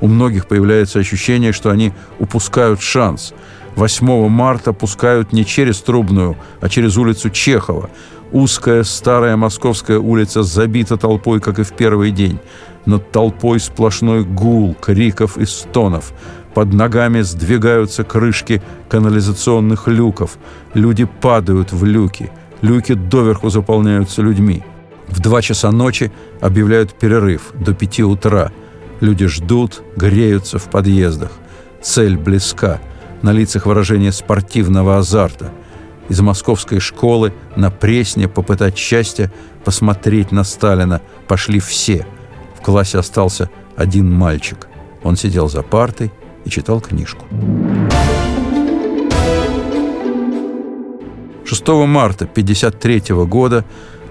У 0.00 0.08
многих 0.08 0.46
появляется 0.46 0.98
ощущение, 0.98 1.52
что 1.52 1.70
они 1.70 1.92
упускают 2.18 2.80
шанс. 2.80 3.34
8 3.76 4.28
марта 4.28 4.72
пускают 4.72 5.32
не 5.32 5.44
через 5.44 5.80
Трубную, 5.80 6.36
а 6.60 6.68
через 6.68 6.96
улицу 6.96 7.30
Чехова. 7.30 7.90
Узкая 8.32 8.82
старая 8.84 9.36
московская 9.36 9.98
улица 9.98 10.42
забита 10.42 10.96
толпой, 10.96 11.40
как 11.40 11.58
и 11.58 11.64
в 11.64 11.72
первый 11.72 12.12
день. 12.12 12.38
Над 12.86 13.10
толпой 13.10 13.60
сплошной 13.60 14.24
гул, 14.24 14.74
криков 14.74 15.36
и 15.36 15.44
стонов. 15.44 16.12
Под 16.54 16.72
ногами 16.72 17.20
сдвигаются 17.20 18.02
крышки 18.02 18.62
канализационных 18.88 19.86
люков. 19.86 20.36
Люди 20.74 21.04
падают 21.04 21.72
в 21.72 21.84
люки. 21.84 22.30
Люки 22.60 22.94
доверху 22.94 23.50
заполняются 23.50 24.22
людьми. 24.22 24.64
В 25.08 25.20
два 25.20 25.42
часа 25.42 25.70
ночи 25.70 26.12
объявляют 26.40 26.94
перерыв 26.94 27.52
до 27.54 27.72
пяти 27.72 28.02
утра. 28.02 28.52
Люди 29.00 29.26
ждут, 29.26 29.82
греются 29.96 30.58
в 30.58 30.64
подъездах. 30.64 31.30
Цель 31.80 32.16
близка. 32.16 32.80
На 33.22 33.32
лицах 33.32 33.66
выражение 33.66 34.12
спортивного 34.12 34.98
азарта. 34.98 35.52
Из 36.08 36.20
московской 36.20 36.80
школы 36.80 37.32
на 37.54 37.70
Пресне 37.70 38.26
попытать 38.26 38.76
счастье, 38.76 39.30
посмотреть 39.64 40.32
на 40.32 40.42
Сталина 40.42 41.00
пошли 41.28 41.60
все. 41.60 42.06
В 42.58 42.62
классе 42.62 42.98
остался 42.98 43.48
один 43.76 44.12
мальчик. 44.12 44.66
Он 45.02 45.16
сидел 45.16 45.48
за 45.48 45.62
партой 45.62 46.10
и 46.44 46.50
читал 46.50 46.80
книжку. 46.80 47.24
6 51.44 51.66
марта 51.68 52.26
1953 52.26 53.14
года 53.26 53.64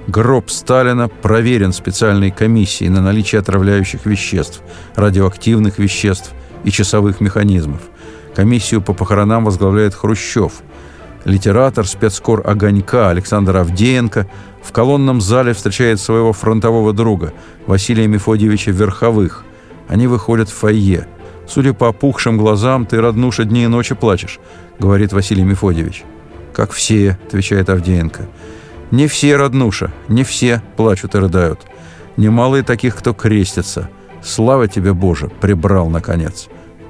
Гроб 0.08 0.50
Сталина 0.50 1.08
проверен 1.08 1.72
специальной 1.72 2.32
комиссией 2.32 2.90
на 2.90 3.02
наличие 3.02 3.40
отравляющих 3.40 4.06
веществ, 4.06 4.62
радиоактивных 4.96 5.80
веществ 5.80 6.32
и 6.64 6.72
часовых 6.72 7.22
механизмов. 7.22 7.82
Комиссию 8.36 8.82
по 8.82 8.94
похоронам 8.94 9.46
возглавляет 9.46 9.94
Хрущев. 9.94 10.62
Литератор, 11.26 11.86
спецкор 11.86 12.42
«Огонька» 12.46 13.10
Александр 13.10 13.58
Авдеенко 13.58 14.28
в 14.64 14.72
колонном 14.72 15.22
зале 15.22 15.54
встречает 15.54 16.00
своего 16.00 16.34
фронтового 16.34 16.92
друга 16.92 17.34
Василия 17.68 18.08
Мефодьевича 18.08 18.72
Верховых. 18.72 19.46
Они 19.88 20.08
выходят 20.08 20.50
в 20.50 20.56
фойе. 20.56 21.08
«Судя 21.50 21.74
по 21.74 21.90
опухшим 21.90 22.38
глазам, 22.38 22.86
ты, 22.86 23.02
роднуша, 23.02 23.44
дни 23.44 23.64
и 23.64 23.68
ночи 23.68 23.96
плачешь»,— 23.96 24.40
говорит 24.80 25.12
Василий 25.12 25.44
Мефодьевич. 25.44 26.04
«Как 26.54 26.72
все»,— 26.72 27.18
отвечает 27.28 27.70
Авдеенко. 27.70 28.28
Не 28.92 29.08
все, 29.08 29.36
роднуша, 29.36 29.92
не 30.08 30.24
все 30.24 30.64
плачут 30.76 31.14
и 31.14 31.20
рыдают. 31.20 31.62
Немало 32.18 32.56
и 32.58 32.64
таких, 32.64 32.96
кто 32.96 33.14
крестится. 33.14 33.90
Слава 34.24 34.68
тебе, 34.68 34.94
Боже, 34.94 35.30
прибрал, 35.42 35.90
наконец, 35.90 36.48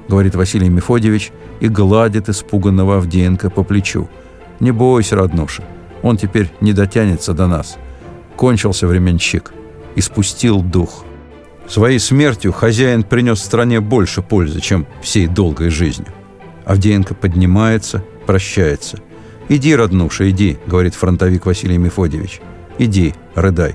говорит 0.08 0.34
Василий 0.34 0.70
Мефодьевич 0.70 1.30
и 1.60 1.68
гладит 1.68 2.28
испуганного 2.28 2.96
Авдеенко 2.96 3.50
по 3.50 3.64
плечу. 3.64 4.08
Не 4.60 4.72
бойся, 4.72 5.16
роднуша, 5.16 5.62
он 6.02 6.16
теперь 6.16 6.50
не 6.60 6.72
дотянется 6.72 7.34
до 7.34 7.46
нас. 7.46 7.76
Кончился 8.34 8.86
временщик 8.86 9.52
и 9.94 10.00
спустил 10.00 10.62
дух. 10.62 11.04
Своей 11.70 11.98
смертью 12.00 12.52
хозяин 12.52 13.04
принес 13.04 13.40
стране 13.40 13.80
больше 13.80 14.20
пользы, 14.20 14.60
чем 14.60 14.86
всей 15.00 15.26
долгой 15.26 15.70
жизнью. 15.70 16.12
Авдеенко 16.66 17.14
поднимается, 17.14 18.04
прощается– 18.26 18.98
«Иди, 19.50 19.74
роднуша, 19.74 20.30
иди»,— 20.30 20.58
говорит 20.68 20.94
фронтовик 20.94 21.44
Василий 21.44 21.76
Мефодьевич. 21.76 22.40
«Иди, 22.78 23.14
рыдай». 23.34 23.74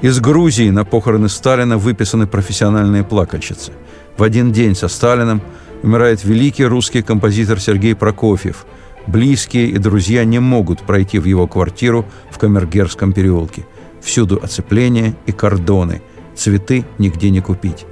Из 0.00 0.20
Грузии 0.20 0.70
на 0.70 0.84
похороны 0.84 1.28
Сталина 1.28 1.76
выписаны 1.78 2.28
профессиональные 2.28 3.02
плакальщицы. 3.02 3.72
В 4.16 4.22
один 4.22 4.52
день 4.52 4.76
со 4.76 4.86
Сталином 4.86 5.42
умирает 5.82 6.22
великий 6.22 6.64
русский 6.64 7.02
композитор 7.02 7.58
Сергей 7.58 7.96
Прокофьев. 7.96 8.66
Близкие 9.08 9.66
и 9.66 9.78
друзья 9.78 10.24
не 10.24 10.38
могут 10.38 10.82
пройти 10.82 11.18
в 11.18 11.24
его 11.24 11.48
квартиру 11.48 12.06
в 12.30 12.38
Камергерском 12.38 13.12
переулке. 13.12 13.66
Всюду 14.00 14.38
оцепление 14.40 15.16
и 15.26 15.32
кордоны. 15.32 16.02
Цветы 16.36 16.84
нигде 16.98 17.30
не 17.30 17.40
купить. 17.40 17.86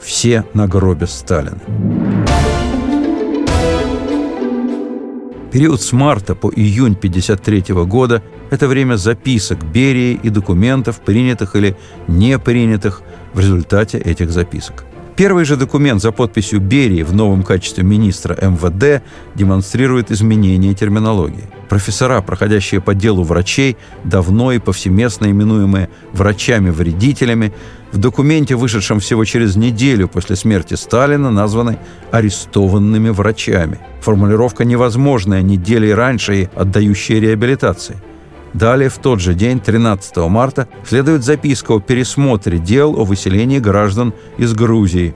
Все 0.00 0.44
на 0.54 0.66
гробе 0.66 1.06
Сталина. 1.06 1.58
Период 5.52 5.82
с 5.82 5.92
марта 5.92 6.36
по 6.36 6.48
июнь 6.48 6.92
1953 6.92 7.74
года– 7.84 8.22
это 8.50 8.68
время 8.68 8.94
записок 8.94 9.64
Берии 9.64 10.18
и 10.22 10.30
документов, 10.30 11.00
принятых 11.00 11.56
или 11.56 11.76
не 12.06 12.38
принятых 12.38 13.02
в 13.34 13.40
результате 13.40 13.98
этих 13.98 14.30
записок. 14.30 14.84
Первый 15.20 15.44
же 15.44 15.56
документ 15.56 16.00
за 16.00 16.12
подписью 16.12 16.60
Берии 16.60 17.02
в 17.02 17.12
новом 17.12 17.42
качестве 17.42 17.84
министра 17.84 18.34
МВД 18.40 19.02
демонстрирует 19.34 20.10
изменение 20.10 20.72
терминологии. 20.72 21.44
Профессора, 21.68 22.22
проходящие 22.22 22.80
по 22.80 22.94
делу 22.94 23.22
врачей, 23.22 23.76
давно 24.02 24.50
и 24.50 24.58
повсеместно 24.58 25.30
именуемые 25.30 25.90
врачами-вредителями, 26.14 27.52
в 27.92 27.98
документе, 27.98 28.54
вышедшем 28.54 29.00
всего 29.00 29.26
через 29.26 29.56
неделю 29.56 30.08
после 30.08 30.36
смерти 30.36 30.72
Сталина, 30.72 31.30
названы 31.30 31.78
арестованными 32.10 33.10
врачами. 33.10 33.78
Формулировка 34.00 34.64
невозможная 34.64 35.42
недели 35.42 35.90
раньше 35.90 36.44
и 36.44 36.48
отдающая 36.56 37.20
реабилитации– 37.20 37.96
Далее, 38.54 38.88
в 38.88 38.98
тот 38.98 39.20
же 39.20 39.34
день, 39.34 39.60
13 39.60 40.16
марта, 40.28 40.66
следует 40.84 41.22
записка 41.22 41.72
о 41.72 41.80
пересмотре 41.80 42.58
дел 42.58 42.98
о 42.98 43.04
выселении 43.04 43.60
граждан 43.60 44.12
из 44.38 44.54
Грузии. 44.54 45.14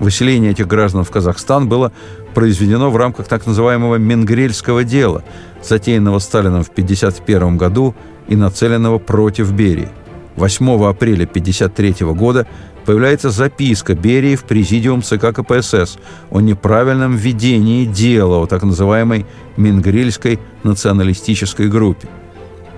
Выселение 0.00 0.50
этих 0.50 0.66
граждан 0.66 1.04
в 1.04 1.10
Казахстан 1.10 1.68
было 1.68 1.92
произведено 2.34 2.90
в 2.90 2.96
рамках 2.96 3.26
так 3.26 3.46
называемого 3.46 3.96
Менгрельского 3.96 4.84
дела, 4.84 5.24
затеянного 5.62 6.18
Сталином 6.18 6.62
в 6.62 6.68
1951 6.68 7.56
году 7.56 7.94
и 8.28 8.36
нацеленного 8.36 8.98
против 8.98 9.52
Берии. 9.52 9.88
8 10.36 10.84
апреля 10.84 11.24
1953 11.24 12.06
года 12.12 12.46
появляется 12.84 13.30
записка 13.30 13.94
Берии 13.94 14.34
в 14.34 14.44
президиум 14.44 15.02
ЦК 15.02 15.32
КПСС 15.32 15.96
о 16.30 16.40
неправильном 16.40 17.16
ведении 17.16 17.86
дела 17.86 18.42
о 18.42 18.46
так 18.46 18.64
называемой 18.64 19.24
Менгрельской 19.56 20.38
националистической 20.64 21.68
группе– 21.68 22.08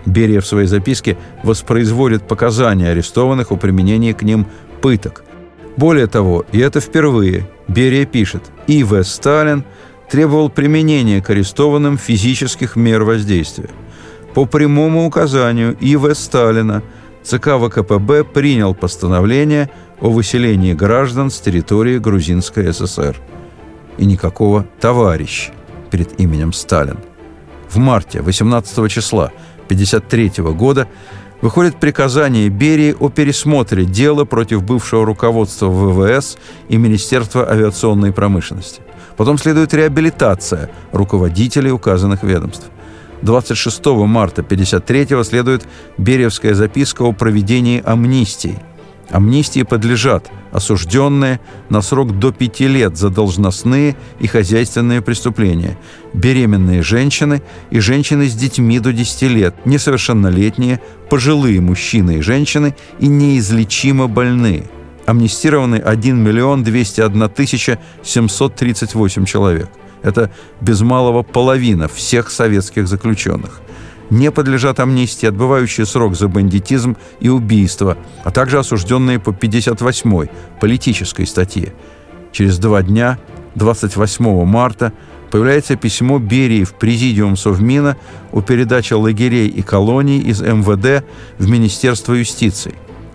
Берия 0.07 0.41
в 0.41 0.47
своей 0.47 0.67
записке 0.67 1.19
воспроизводит 1.43 2.27
показания 2.27 2.91
арестованных 2.91 3.53
о 3.53 3.57
применении 3.57 4.13
к 4.13 4.23
ним 4.23 4.47
пыток. 4.81 5.25
Более 5.77 6.07
того, 6.07 6.45
и 6.53 6.59
это 6.59 6.81
впервые, 6.81 7.49
Берия 7.69 8.07
пишет, 8.07 8.45
И.В. 8.67 9.03
Сталин 9.03 9.65
требовал 10.09 10.49
применения 10.49 11.21
к 11.21 11.29
арестованным 11.31 11.99
физических 11.99 12.77
мер 12.77 13.03
воздействия. 13.03 13.69
По 14.33 14.47
прямому 14.47 15.07
указанию 15.07 15.77
И.В. 15.81 16.15
Сталина 16.15 16.83
ЦК 17.23 17.59
ВКПБ 17.59 18.25
принял 18.25 18.75
постановление 18.75 19.69
о 20.01 20.11
выселении 20.11 20.75
граждан 20.75 21.31
с 21.31 21.41
территории 21.41 21.99
Грузинской 21.99 22.73
ССР. 22.73 23.17
И 23.99 24.05
никакого 24.05 24.67
«товарищ» 24.79 25.51
перед 25.91 26.21
именем 26.21 26.53
Сталин. 26.53 26.99
В 27.69 27.79
марте 27.79 28.23
18 28.23 28.91
числа 28.91 29.33
1953 29.67 30.45
года 30.55 30.89
выходит 31.41 31.79
приказание 31.79 32.49
Берии 32.49 32.97
о 32.99 33.09
пересмотре 33.09 33.85
дела 33.85 34.25
против 34.25 34.63
бывшего 34.63 35.05
руководства 35.05 35.67
ВВС 35.69 36.39
и 36.69 36.77
Министерства 36.77 37.49
авиационной 37.49 38.13
промышленности. 38.13 38.81
Потом 39.17 39.39
следует 39.39 39.75
реабилитация 39.75 40.71
руководителей 40.93 41.71
указанных 41.71 42.23
ведомств. 42.23 42.67
26 43.23 43.85
марта 43.87 44.43
1953 44.43 45.25
следует 45.25 45.67
Бериевская 45.99 46.55
записка 46.55 47.03
о 47.03 47.13
проведении 47.13 47.83
амнистии– 47.85 48.59
Амнистии 49.11 49.63
подлежат 49.63 50.31
осужденные 50.57 51.39
на 51.69 51.83
срок 51.83 52.19
до 52.19 52.33
пяти 52.33 52.67
лет 52.67 52.97
за 52.97 53.11
должностные 53.11 53.95
и 54.21 54.27
хозяйственные 54.27 55.03
преступления, 55.03 55.77
беременные 56.15 56.83
женщины 56.83 57.43
и 57.69 57.79
женщины 57.79 58.27
с 58.27 58.35
детьми 58.35 58.81
до 58.81 58.95
10 58.95 59.23
лет, 59.23 59.55
несовершеннолетние, 59.67 60.81
пожилые 61.11 61.61
мужчины 61.61 62.17
и 62.17 62.21
женщины 62.23 62.75
и 63.01 63.07
неизлечимо 63.07 64.09
больные. 64.09 64.65
Амнистированы 65.05 65.77
1 65.77 66.17
миллион 66.17 66.65
201 66.65 67.29
тысяча 67.29 67.79
738 68.03 69.27
человек. 69.27 69.69
Это 70.03 70.31
без 70.63 70.81
малого 70.81 71.23
половина 71.23 71.87
всех 71.87 72.31
советских 72.31 72.89
заключенных 72.89 73.61
не 74.11 74.31
подлежат 74.31 74.81
амнистии, 74.81 75.27
отбывающие 75.27 75.87
срок 75.87 76.17
за 76.17 76.29
бандитизм 76.29 76.97
и 77.21 77.29
убийство, 77.29 77.97
а 78.25 78.31
также 78.31 78.59
осужденные 78.59 79.19
по 79.19 79.31
58-й 79.31 80.31
политической 80.61 81.27
статье. 81.27 81.73
Через 82.33 82.59
два 82.59 82.83
дня, 82.83 83.19
28 83.55 84.45
марта, 84.45 84.93
появляется 85.31 85.77
письмо 85.77 86.19
Берии 86.19 86.65
в 86.65 86.75
Президиум 86.75 87.37
Совмина 87.37 87.97
о 88.33 88.43
передаче 88.43 88.95
лагерей 88.95 89.49
и 89.49 89.63
колоний 89.63 90.21
из 90.21 90.41
МВД 90.41 91.05
в 91.39 91.49
Министерство 91.49 92.13
юстиции. 92.15 92.75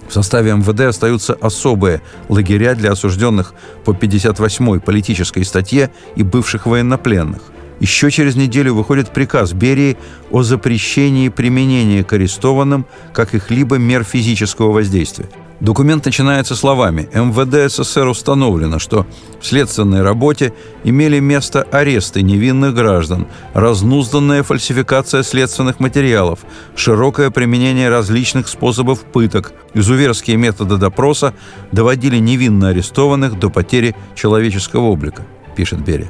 В 0.10 0.14
составе 0.14 0.54
МВД 0.54 0.82
остаются 0.82 1.34
особые 1.36 2.02
лагеря 2.28 2.76
для 2.76 2.92
осужденных 2.92 3.54
по 3.86 3.92
58-й 3.92 4.82
политической 4.82 5.46
статье 5.46 5.90
и 6.16 6.24
бывших 6.24 6.66
военнопленных– 6.66 7.42
еще 7.82 8.12
через 8.12 8.36
неделю 8.36 8.76
выходит 8.76 9.10
приказ 9.10 9.54
Берии 9.54 9.98
о 10.30 10.44
запрещении 10.44 11.30
применения 11.30 12.04
к 12.04 12.14
арестованным 12.14 12.86
каких-либо 13.12 13.78
мер 13.78 14.04
физического 14.04 14.72
воздействия. 14.72 15.28
Документ 15.60 16.06
начинается 16.06 16.56
словами 16.56 17.08
«МВД 17.14 17.72
СССР 17.72 18.08
установлено, 18.08 18.80
что 18.80 19.06
в 19.40 19.46
следственной 19.46 20.02
работе 20.02 20.54
имели 20.84 21.20
место 21.20 21.64
аресты 21.72 22.24
невинных 22.24 22.74
граждан, 22.74 23.28
разнузданная 23.54 24.42
фальсификация 24.42 25.22
следственных 25.22 25.80
материалов, 25.80 26.40
широкое 26.76 27.30
применение 27.30 27.90
различных 27.90 28.48
способов 28.48 29.02
пыток, 29.02 29.54
изуверские 29.76 30.38
методы 30.38 30.78
допроса 30.78 31.34
доводили 31.72 32.18
невинно 32.18 32.70
арестованных 32.70 33.40
до 33.40 33.50
потери 33.50 33.96
человеческого 34.16 34.86
облика», 34.86 35.24
пишет 35.56 35.84
Берия. 35.84 36.10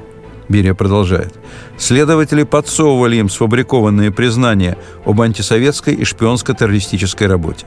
Берия 0.52 0.74
продолжает. 0.74 1.34
Следователи 1.78 2.44
подсовывали 2.44 3.16
им 3.16 3.30
сфабрикованные 3.30 4.12
признания 4.12 4.78
об 5.06 5.22
антисоветской 5.22 5.96
и 5.96 6.04
шпионско-террористической 6.04 7.28
работе. 7.28 7.66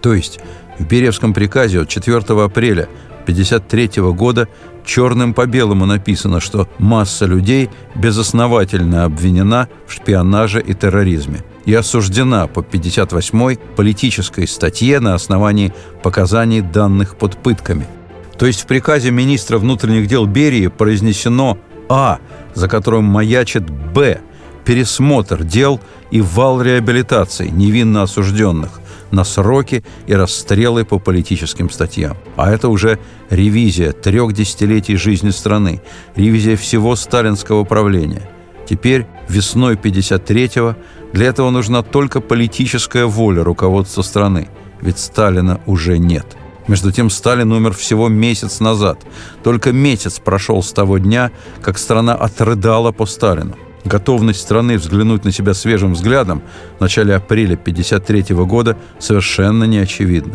То 0.00 0.14
есть 0.14 0.38
в 0.78 0.86
Бериевском 0.86 1.34
приказе 1.34 1.80
от 1.80 1.88
4 1.88 2.18
апреля 2.18 2.88
1953 3.24 4.02
года 4.12 4.48
черным 4.84 5.34
по 5.34 5.46
белому 5.46 5.84
написано, 5.86 6.40
что 6.40 6.68
масса 6.78 7.26
людей 7.26 7.68
безосновательно 7.94 9.04
обвинена 9.04 9.68
в 9.86 9.92
шпионаже 9.92 10.62
и 10.62 10.72
терроризме 10.72 11.44
и 11.66 11.74
осуждена 11.74 12.46
по 12.46 12.60
58-й 12.60 13.58
политической 13.76 14.46
статье 14.48 15.00
на 15.00 15.14
основании 15.14 15.74
показаний 16.02 16.62
данных 16.62 17.16
под 17.16 17.36
пытками. 17.36 17.86
То 18.38 18.46
есть 18.46 18.62
в 18.62 18.66
приказе 18.66 19.10
министра 19.10 19.58
внутренних 19.58 20.06
дел 20.06 20.24
Берии 20.24 20.68
произнесено 20.68 21.58
а, 21.88 22.18
за 22.54 22.68
которым 22.68 23.04
маячит 23.04 23.68
Б, 23.68 24.20
пересмотр 24.64 25.44
дел 25.44 25.80
и 26.10 26.20
вал 26.20 26.60
реабилитации 26.60 27.48
невинно 27.48 28.02
осужденных 28.02 28.80
на 29.10 29.24
сроки 29.24 29.82
и 30.06 30.14
расстрелы 30.14 30.84
по 30.84 30.98
политическим 30.98 31.70
статьям. 31.70 32.16
А 32.36 32.50
это 32.50 32.68
уже 32.68 32.98
ревизия 33.30 33.92
трех 33.92 34.32
десятилетий 34.34 34.96
жизни 34.96 35.30
страны, 35.30 35.80
ревизия 36.14 36.56
всего 36.56 36.94
сталинского 36.96 37.64
правления. 37.64 38.28
Теперь, 38.68 39.06
весной 39.28 39.76
53-го, 39.76 40.76
для 41.14 41.26
этого 41.26 41.48
нужна 41.48 41.82
только 41.82 42.20
политическая 42.20 43.06
воля 43.06 43.42
руководства 43.42 44.02
страны, 44.02 44.48
ведь 44.82 44.98
Сталина 44.98 45.60
уже 45.64 45.98
нет. 45.98 46.36
Между 46.68 46.92
тем 46.92 47.08
Сталин 47.10 47.50
умер 47.50 47.72
всего 47.72 48.08
месяц 48.08 48.60
назад. 48.60 49.00
Только 49.42 49.72
месяц 49.72 50.18
прошел 50.18 50.62
с 50.62 50.70
того 50.70 50.98
дня, 50.98 51.32
как 51.62 51.78
страна 51.78 52.14
отрыдала 52.14 52.92
по 52.92 53.06
Сталину. 53.06 53.56
Готовность 53.84 54.40
страны 54.40 54.76
взглянуть 54.76 55.24
на 55.24 55.32
себя 55.32 55.54
свежим 55.54 55.94
взглядом 55.94 56.42
в 56.76 56.80
начале 56.82 57.14
апреля 57.14 57.54
1953 57.54 58.36
года 58.44 58.76
совершенно 58.98 59.64
не 59.64 59.78
очевидна. 59.78 60.34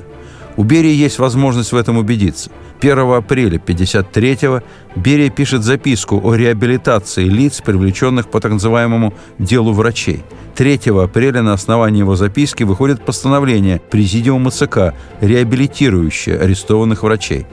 У 0.55 0.63
Берии 0.63 0.93
есть 0.93 1.19
возможность 1.19 1.71
в 1.71 1.75
этом 1.75 1.97
убедиться. 1.97 2.51
1 2.79 2.99
апреля 2.99 3.57
1953-го 3.57 4.61
Берия 4.95 5.29
пишет 5.29 5.63
записку 5.63 6.19
о 6.23 6.35
реабилитации 6.35 7.25
лиц, 7.25 7.61
привлеченных 7.61 8.29
по 8.29 8.39
так 8.39 8.51
называемому 8.51 9.13
«делу 9.39 9.73
врачей». 9.73 10.23
3 10.55 10.79
апреля 11.01 11.41
на 11.41 11.53
основании 11.53 11.99
его 11.99 12.15
записки 12.15 12.63
выходит 12.63 13.03
постановление 13.03 13.81
Президиума 13.89 14.51
ЦК, 14.51 14.93
реабилитирующее 15.21 16.37
арестованных 16.37 17.01
врачей. 17.01 17.47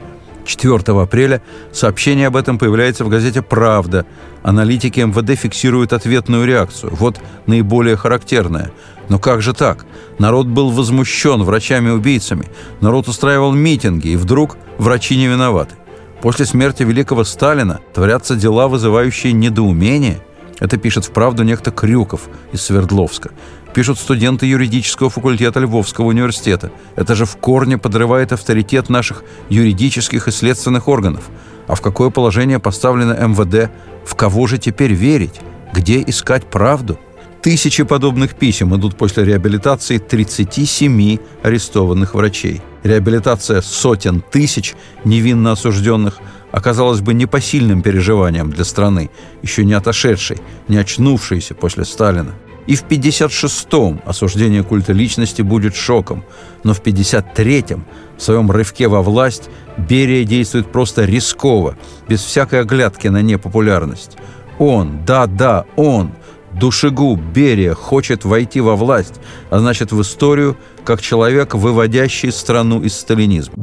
4 0.50 1.00
апреля 1.00 1.42
сообщение 1.72 2.26
об 2.26 2.36
этом 2.36 2.58
появляется 2.58 3.04
в 3.04 3.08
газете 3.08 3.40
«Правда». 3.40 4.04
Аналитики 4.42 5.00
МВД 5.00 5.38
фиксируют 5.38 5.92
ответную 5.92 6.44
реакцию. 6.46 6.92
Вот 6.94 7.20
наиболее 7.46 7.96
характерная. 7.96 8.72
Но 9.08 9.18
как 9.18 9.42
же 9.42 9.52
так? 9.52 9.86
Народ 10.18 10.46
был 10.46 10.70
возмущен 10.70 11.42
врачами-убийцами. 11.42 12.46
Народ 12.80 13.06
устраивал 13.06 13.52
митинги, 13.52 14.08
и 14.08 14.16
вдруг 14.16 14.56
врачи 14.78 15.16
не 15.16 15.28
виноваты. 15.28 15.74
После 16.20 16.46
смерти 16.46 16.82
великого 16.82 17.24
Сталина 17.24 17.80
творятся 17.94 18.34
дела, 18.34 18.66
вызывающие 18.66 19.32
недоумение. 19.32 20.20
Это 20.60 20.76
пишет 20.76 21.06
в 21.06 21.10
«Правду» 21.10 21.42
некто 21.42 21.70
Крюков 21.70 22.28
из 22.52 22.62
Свердловска. 22.62 23.30
Пишут 23.74 23.98
студенты 23.98 24.46
юридического 24.46 25.10
факультета 25.10 25.60
Львовского 25.60 26.06
университета. 26.06 26.70
Это 26.96 27.14
же 27.14 27.24
в 27.24 27.36
корне 27.36 27.78
подрывает 27.78 28.32
авторитет 28.32 28.88
наших 28.88 29.24
юридических 29.48 30.28
и 30.28 30.30
следственных 30.30 30.86
органов. 30.86 31.24
А 31.66 31.74
в 31.74 31.80
какое 31.80 32.10
положение 32.10 32.58
поставлено 32.58 33.14
МВД? 33.14 33.70
В 34.04 34.14
кого 34.14 34.46
же 34.46 34.58
теперь 34.58 34.92
верить? 34.92 35.40
Где 35.72 36.02
искать 36.02 36.44
правду? 36.44 36.98
Тысячи 37.42 37.84
подобных 37.84 38.34
писем 38.34 38.76
идут 38.76 38.96
после 38.96 39.24
реабилитации 39.24 39.96
37 39.96 41.18
арестованных 41.42 42.14
врачей. 42.14 42.60
Реабилитация 42.82 43.62
сотен 43.62 44.20
тысяч 44.20 44.74
невинно 45.04 45.52
осужденных 45.52 46.18
оказалась 46.52 47.00
бы 47.00 47.14
непосильным 47.14 47.82
переживанием 47.82 48.50
для 48.50 48.64
страны, 48.64 49.10
еще 49.42 49.64
не 49.64 49.74
отошедшей, 49.74 50.38
не 50.68 50.76
очнувшейся 50.76 51.54
после 51.54 51.84
Сталина. 51.84 52.32
И 52.66 52.76
в 52.76 52.84
56-м 52.84 54.02
осуждение 54.04 54.62
культа 54.62 54.92
личности 54.92 55.42
будет 55.42 55.74
шоком, 55.74 56.24
но 56.62 56.74
в 56.74 56.82
53-м, 56.82 57.84
в 58.16 58.22
своем 58.22 58.50
рывке 58.50 58.86
во 58.86 59.02
власть, 59.02 59.48
Берия 59.76 60.24
действует 60.24 60.70
просто 60.70 61.04
рисково, 61.04 61.76
без 62.08 62.20
всякой 62.22 62.60
оглядки 62.60 63.08
на 63.08 63.22
непопулярность. 63.22 64.18
Он, 64.58 65.04
да-да, 65.06 65.64
он, 65.76 66.12
Душегуб 66.52 67.18
Берия 67.18 67.74
хочет 67.74 68.24
войти 68.24 68.60
во 68.60 68.76
власть, 68.76 69.14
а 69.50 69.60
значит 69.60 69.92
в 69.92 70.00
историю, 70.02 70.56
как 70.84 71.00
человек, 71.00 71.54
выводящий 71.54 72.32
страну 72.32 72.82
из 72.82 72.94
сталинизма. 72.94 73.54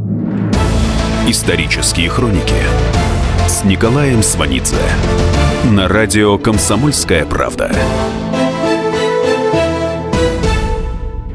Исторические 1.30 2.08
хроники 2.08 2.56
с 3.50 3.66
Николаем 3.66 4.24
Сванидзе 4.24 4.78
на 5.66 5.90
радио 5.90 6.38
«Комсомольская 6.38 7.26
правда». 7.26 7.70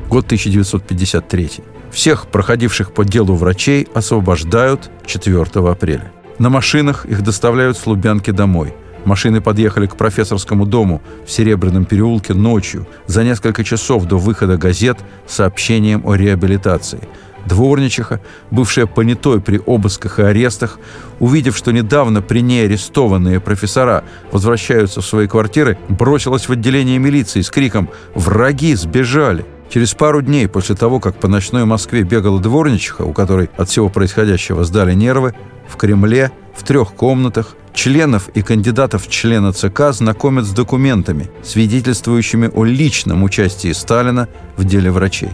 Год 0.09 0.25
1953. 0.25 1.51
Всех 1.91 2.27
проходивших 2.29 2.95
по 2.95 3.05
делу 3.05 3.35
врачей 3.35 3.87
освобождают 3.93 4.91
4 5.05 5.43
апреля. 5.71 6.11
На 6.39 6.49
машинах 6.49 7.05
их 7.05 7.21
доставляют 7.21 7.77
с 7.77 7.87
Лубянки 7.87 8.31
домой. 8.31 8.73
Машины 9.05 9.43
подъехали 9.43 9.87
к 9.87 9.97
профессорскому 9.97 10.65
дому 10.65 11.03
в 11.27 11.31
Серебряном 11.31 11.85
переулке 11.85 12.33
ночью 12.33 12.87
за 13.07 13.25
несколько 13.25 13.63
часов 13.63 14.07
до 14.07 14.17
выхода 14.17 14.57
газет 14.57 14.97
с 15.27 15.35
сообщением 15.35 16.01
о 16.07 16.15
реабилитации. 16.15 17.01
Дворничиха, 17.47 18.21
бывшая 18.51 18.87
понятой 18.87 19.41
при 19.41 19.59
обысках 19.65 20.19
и 20.19 20.23
арестах, 20.23 20.79
увидев, 21.21 21.57
что 21.57 21.73
недавно 21.73 22.23
при 22.23 22.41
ней 22.41 22.65
арестованные 22.65 23.41
профессора 23.41 24.05
возвращаются 24.31 25.01
в 25.01 25.07
свои 25.07 25.27
квартиры, 25.27 25.79
бросилась 25.89 26.49
в 26.49 26.53
отделение 26.53 26.99
милиции 26.99 27.41
с 27.41 27.51
криком 27.51 27.89
«Враги 28.15 28.75
сбежали!». 28.75 29.45
Через 29.73 29.95
пару 29.95 30.21
дней 30.21 30.49
после 30.49 30.75
того, 30.75 31.01
как 31.01 31.17
по 31.17 31.29
ночной 31.29 31.65
Москве 31.65 32.03
бегала 32.03 32.39
дворничиха, 32.39 33.03
у 33.03 33.15
которой 33.15 33.49
от 33.57 33.71
всего 33.71 33.89
происходящего 33.89 34.65
сдали 34.65 34.93
нервы, 34.93 35.35
в 35.67 35.77
Кремле 35.77 36.31
в 36.55 36.63
трех 36.63 36.93
комнатах 36.93 37.57
членов 37.73 38.29
и 38.35 38.43
кандидатов 38.43 39.07
в 39.07 39.11
члена 39.11 39.53
ЦК 39.53 39.93
знакомят 39.93 40.45
с 40.45 40.51
документами, 40.51 41.31
свидетельствующими 41.43 42.51
о 42.53 42.65
личном 42.65 43.23
участии 43.23 43.73
Сталина 43.73 44.29
в 44.57 44.65
деле 44.65 44.91
врачей, 44.91 45.31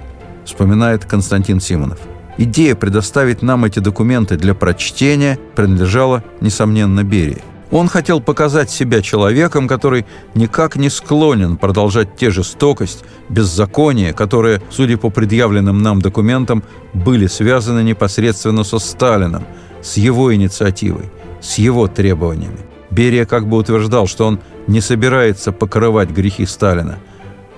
вспоминает 0.48 1.04
Константин 1.04 1.60
Симонов. 1.60 1.98
Идея 2.36 2.74
предоставить 2.74 3.42
нам 3.42 3.64
эти 3.64 3.78
документы 3.78 4.36
для 4.36 4.54
прочтения 4.54 5.38
принадлежала, 5.54 6.24
несомненно, 6.40 7.04
Берии. 7.04 7.38
Он 7.70 7.88
хотел 7.88 8.20
показать 8.20 8.70
себя 8.70 9.02
человеком, 9.02 9.68
который 9.68 10.06
никак 10.34 10.76
не 10.76 10.88
склонен 10.88 11.56
продолжать 11.56 12.16
те 12.16 12.30
жестокость, 12.30 13.04
беззаконие, 13.28 14.12
которые, 14.12 14.60
судя 14.70 14.96
по 14.96 15.10
предъявленным 15.10 15.82
нам 15.82 16.00
документам, 16.00 16.62
были 16.94 17.26
связаны 17.26 17.82
непосредственно 17.82 18.64
со 18.64 18.78
Сталином, 18.78 19.44
с 19.82 19.98
его 19.98 20.34
инициативой 20.34 21.10
с 21.40 21.58
его 21.58 21.86
требованиями. 21.86 22.58
Берия 22.90 23.26
как 23.26 23.46
бы 23.46 23.56
утверждал, 23.56 24.06
что 24.06 24.26
он 24.26 24.40
не 24.66 24.80
собирается 24.80 25.52
покрывать 25.52 26.10
грехи 26.10 26.46
Сталина. 26.46 26.98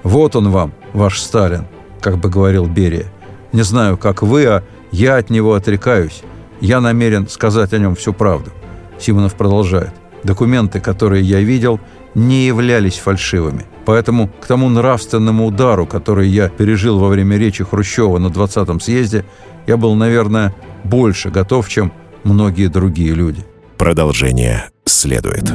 «Вот 0.03 0.37
он 0.37 0.51
вам, 0.51 0.73
ваш 0.93 1.21
Сталин», 1.21 1.67
как 2.01 2.19
бы 2.19 2.29
говорил 2.29 2.67
Берия. 2.67 3.07
«Не 3.53 3.63
знаю, 3.63 3.97
как 3.97 4.23
вы, 4.23 4.47
а 4.47 4.63
я 4.93 5.17
от 5.17 5.31
него 5.31 5.55
отрекаюсь. 5.55 6.23
Я 6.61 6.81
намерен 6.81 7.29
сказать 7.29 7.73
о 7.73 7.79
нем 7.79 7.95
всю 7.95 8.13
правду». 8.13 8.51
Симонов 8.99 9.35
продолжает. 9.35 9.93
«Документы, 10.25 10.81
которые 10.81 11.23
я 11.23 11.41
видел, 11.41 11.81
не 12.15 12.47
являлись 12.47 12.99
фальшивыми. 12.99 13.67
Поэтому 13.85 14.29
к 14.29 14.47
тому 14.47 14.69
нравственному 14.69 15.47
удару, 15.47 15.87
который 15.87 16.29
я 16.29 16.49
пережил 16.49 16.99
во 16.99 17.09
время 17.09 17.37
речи 17.39 17.65
Хрущева 17.65 18.19
на 18.19 18.27
20-м 18.27 18.81
съезде, 18.81 19.25
я 19.67 19.77
был, 19.77 19.95
наверное, 19.95 20.55
больше 20.85 21.31
готов, 21.31 21.69
чем 21.69 21.93
многие 22.25 22.69
другие 22.69 23.15
люди. 23.15 23.45
Продолжение 23.79 24.71
следует. 24.85 25.53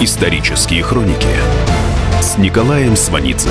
Исторические 0.00 0.82
хроники 0.82 1.28
с 2.22 2.38
Николаем 2.38 2.96
Сванидзе 2.96 3.50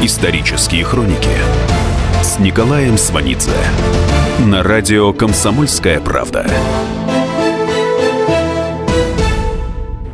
Исторические 0.00 0.84
хроники 0.84 1.28
с 2.22 2.38
Николаем 2.38 2.96
Сванидзе 2.96 3.50
на 4.38 4.62
радио 4.62 5.12
«Комсомольская 5.12 5.98
правда». 5.98 6.46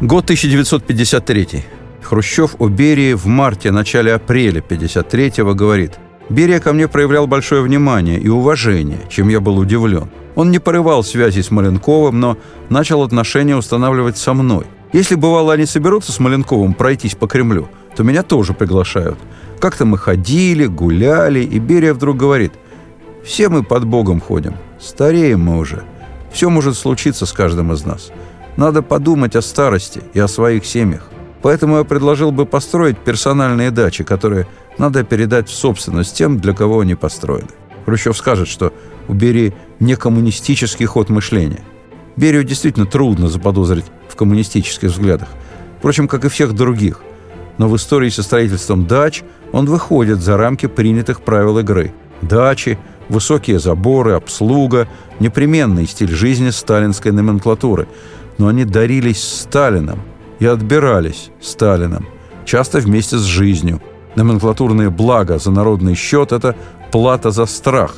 Год 0.00 0.24
1953. 0.24 1.66
Хрущев 2.02 2.56
о 2.58 2.68
Берии 2.68 3.12
в 3.12 3.26
марте-начале 3.26 4.14
апреля 4.14 4.60
1953 4.60 5.44
говорит– 5.52 5.98
Берия 6.30 6.58
ко 6.58 6.72
мне 6.72 6.88
проявлял 6.88 7.26
большое 7.26 7.62
внимание 7.62 8.18
и 8.18 8.28
уважение, 8.28 9.00
чем 9.10 9.28
я 9.28 9.40
был 9.40 9.58
удивлен. 9.58 10.08
Он 10.34 10.50
не 10.50 10.58
порывал 10.58 11.04
связи 11.04 11.40
с 11.40 11.50
Маленковым, 11.50 12.18
но 12.18 12.38
начал 12.70 13.02
отношения 13.02 13.56
устанавливать 13.56 14.16
со 14.16 14.32
мной. 14.32 14.64
Если 14.92 15.16
бывало 15.16 15.52
они 15.52 15.66
соберутся 15.66 16.12
с 16.12 16.18
Маленковым 16.18 16.72
пройтись 16.72 17.14
по 17.14 17.26
Кремлю, 17.26 17.68
то 17.94 18.02
меня 18.02 18.22
тоже 18.22 18.54
приглашают. 18.54 19.18
Как-то 19.64 19.86
мы 19.86 19.96
ходили, 19.96 20.66
гуляли, 20.66 21.40
и 21.40 21.58
Берия 21.58 21.94
вдруг 21.94 22.18
говорит, 22.18 22.52
«Все 23.24 23.48
мы 23.48 23.62
под 23.62 23.86
Богом 23.86 24.20
ходим, 24.20 24.56
стареем 24.78 25.40
мы 25.40 25.56
уже. 25.56 25.84
Все 26.30 26.50
может 26.50 26.76
случиться 26.76 27.24
с 27.24 27.32
каждым 27.32 27.72
из 27.72 27.82
нас. 27.86 28.10
Надо 28.58 28.82
подумать 28.82 29.34
о 29.36 29.40
старости 29.40 30.02
и 30.12 30.20
о 30.20 30.28
своих 30.28 30.66
семьях. 30.66 31.08
Поэтому 31.40 31.78
я 31.78 31.84
предложил 31.84 32.30
бы 32.30 32.44
построить 32.44 32.98
персональные 32.98 33.70
дачи, 33.70 34.04
которые 34.04 34.46
надо 34.76 35.02
передать 35.02 35.48
в 35.48 35.54
собственность 35.54 36.14
тем, 36.14 36.40
для 36.40 36.52
кого 36.52 36.80
они 36.80 36.94
построены. 36.94 37.48
Хрущев 37.86 38.18
скажет, 38.18 38.48
что 38.48 38.70
у 39.08 39.14
Берии 39.14 39.54
не 39.80 39.96
коммунистический 39.96 40.84
ход 40.84 41.08
мышления. 41.08 41.64
Берию 42.16 42.44
действительно 42.44 42.84
трудно 42.84 43.28
заподозрить 43.28 43.86
в 44.10 44.16
коммунистических 44.16 44.90
взглядах. 44.90 45.28
Впрочем, 45.78 46.06
как 46.06 46.26
и 46.26 46.28
всех 46.28 46.52
других. 46.52 47.00
Но 47.58 47.68
в 47.68 47.76
истории 47.76 48.08
со 48.08 48.22
строительством 48.22 48.86
дач 48.86 49.22
он 49.52 49.66
выходит 49.66 50.20
за 50.20 50.36
рамки 50.36 50.66
принятых 50.66 51.20
правил 51.20 51.58
игры. 51.58 51.92
Дачи, 52.22 52.78
высокие 53.08 53.58
заборы, 53.58 54.12
обслуга– 54.12 54.88
непременный 55.20 55.86
стиль 55.86 56.10
жизни 56.10 56.50
сталинской 56.50 57.12
номенклатуры. 57.12 57.86
Но 58.38 58.48
они 58.48 58.64
дарились 58.64 59.22
Сталином 59.22 60.02
и 60.40 60.46
отбирались 60.46 61.30
Сталином, 61.40 62.06
часто 62.44 62.78
вместе 62.78 63.16
с 63.16 63.22
жизнью. 63.22 63.80
Номенклатурные 64.16 64.90
блага 64.90 65.38
за 65.38 65.50
народный 65.50 65.94
счет– 65.94 66.32
это 66.32 66.56
плата 66.90 67.30
за 67.30 67.46
страх. 67.46 67.96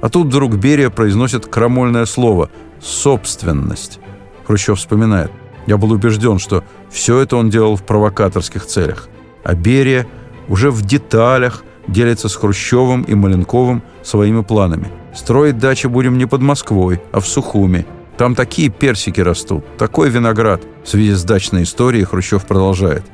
А 0.00 0.08
тут 0.08 0.26
вдруг 0.28 0.56
Берия 0.56 0.90
произносит 0.90 1.46
крамольное 1.46 2.06
слово 2.06 2.50
«собственность». 2.80 3.98
Хрущев 4.46 4.78
вспоминает. 4.78 5.30
«Я 5.66 5.76
был 5.76 5.92
убежден, 5.92 6.38
что 6.38 6.64
все 6.90 7.18
это 7.18 7.36
он 7.36 7.50
делал 7.50 7.76
в 7.76 7.82
провокаторских 7.82 8.66
целях. 8.66 9.08
А 9.44 9.54
Берия 9.54 10.06
уже 10.48 10.70
в 10.70 10.82
деталях 10.82 11.64
делится 11.88 12.28
с 12.28 12.36
Хрущевым 12.36 13.02
и 13.02 13.14
Маленковым 13.14 13.82
своими 14.02 14.42
планами. 14.42 14.88
Строить 15.14 15.58
дачи 15.58 15.86
будем 15.86 16.18
не 16.18 16.26
под 16.26 16.42
Москвой, 16.42 17.00
а 17.12 17.20
в 17.20 17.26
Сухуми. 17.26 17.86
Там 18.16 18.34
такие 18.34 18.70
персики 18.70 19.20
растут, 19.20 19.64
такой 19.76 20.08
виноград. 20.08 20.62
В 20.84 20.88
связи 20.88 21.12
с 21.12 21.22
дачной 21.24 21.64
историей 21.64 22.04
Хрущев 22.04 22.46
продолжает. 22.46 23.04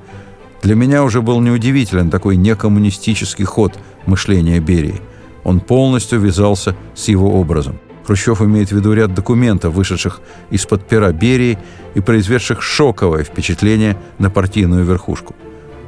Для 0.62 0.76
меня 0.76 1.02
уже 1.02 1.22
был 1.22 1.40
неудивителен 1.40 2.08
такой 2.08 2.36
некоммунистический 2.36 3.44
ход 3.44 3.78
мышления 4.06 4.60
Берии. 4.60 5.00
Он 5.42 5.58
полностью 5.58 6.20
вязался 6.20 6.76
с 6.94 7.08
его 7.08 7.32
образом. 7.40 7.80
Хрущев 8.06 8.42
имеет 8.42 8.70
в 8.70 8.72
виду 8.72 8.92
ряд 8.92 9.14
документов, 9.14 9.74
вышедших 9.74 10.20
из-под 10.50 10.86
пера 10.86 11.12
Берии 11.12 11.58
и 11.94 12.00
произведших 12.00 12.62
шоковое 12.62 13.24
впечатление 13.24 13.96
на 14.18 14.30
партийную 14.30 14.84
верхушку. 14.84 15.34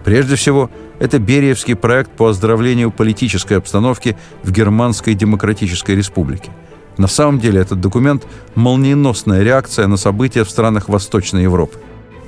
Прежде 0.05 0.37
всего, 0.37 0.70
это 0.98 1.18
Бериевский 1.18 1.74
проект 1.74 2.11
по 2.11 2.29
оздоровлению 2.29 2.90
политической 2.90 3.55
обстановки 3.55 4.16
в 4.42 4.53
Германской 4.53 5.14
Демократической 5.14 5.92
Республике. 5.92 6.50
На 6.98 7.09
самом 7.09 7.40
деле 7.40 7.61
этот 7.61 7.81
документ– 7.81 8.24
молниеносная 8.55 9.42
реакция 9.42 9.88
на 9.88 9.96
события 9.96 10.44
в 10.44 10.50
странах 10.50 10.88
Восточной 10.88 11.42
Европы. 11.42 11.79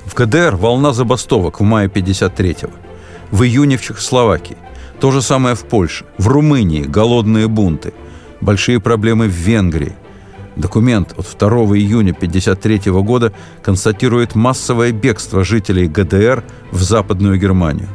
В 0.05 0.13
КДР 0.13 0.55
волна 0.55 0.91
забастовок 0.91 1.59
в 1.59 1.63
мае 1.63 1.87
53-го. 1.87 2.71
В 3.31 3.43
июне 3.43 3.77
в 3.77 3.81
Чехословакии. 3.81 4.57
То 4.99 5.11
же 5.11 5.21
самое 5.21 5.55
в 5.55 5.63
Польше. 5.63 6.05
В 6.17 6.27
Румынии 6.27 6.81
голодные 6.81 7.47
бунты. 7.47 7.93
Большие 8.41 8.79
проблемы 8.79 9.27
в 9.27 9.31
Венгрии. 9.31 9.93
Документ 10.55 11.13
от 11.17 11.27
2 11.37 11.49
июня 11.77 12.11
1953 12.11 12.91
года 12.91 13.33
констатирует 13.61 14.35
массовое 14.35 14.91
бегство 14.91 15.43
жителей 15.43 15.87
ГДР 15.87 16.43
в 16.71 16.81
Западную 16.81 17.37
Германию. 17.39 17.89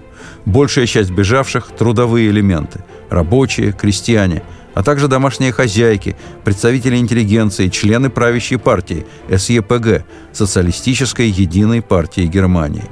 Большая 0.44 0.86
часть 0.86 1.10
бежавших– 1.10 1.70
трудовые 1.78 2.28
элементы– 2.28 2.84
рабочие, 3.10 3.72
крестьяне, 3.72 4.42
а 4.74 4.82
также 4.82 5.06
домашние 5.06 5.52
хозяйки, 5.52 6.16
представители 6.44 6.96
интеллигенции, 6.96 7.68
члены 7.68 8.10
правящей 8.10 8.58
партии 8.58 9.06
СЕПГ– 9.28 10.04
Социалистической 10.32 11.28
единой 11.28 11.82
партии 11.82 12.26
Германии. 12.26 12.84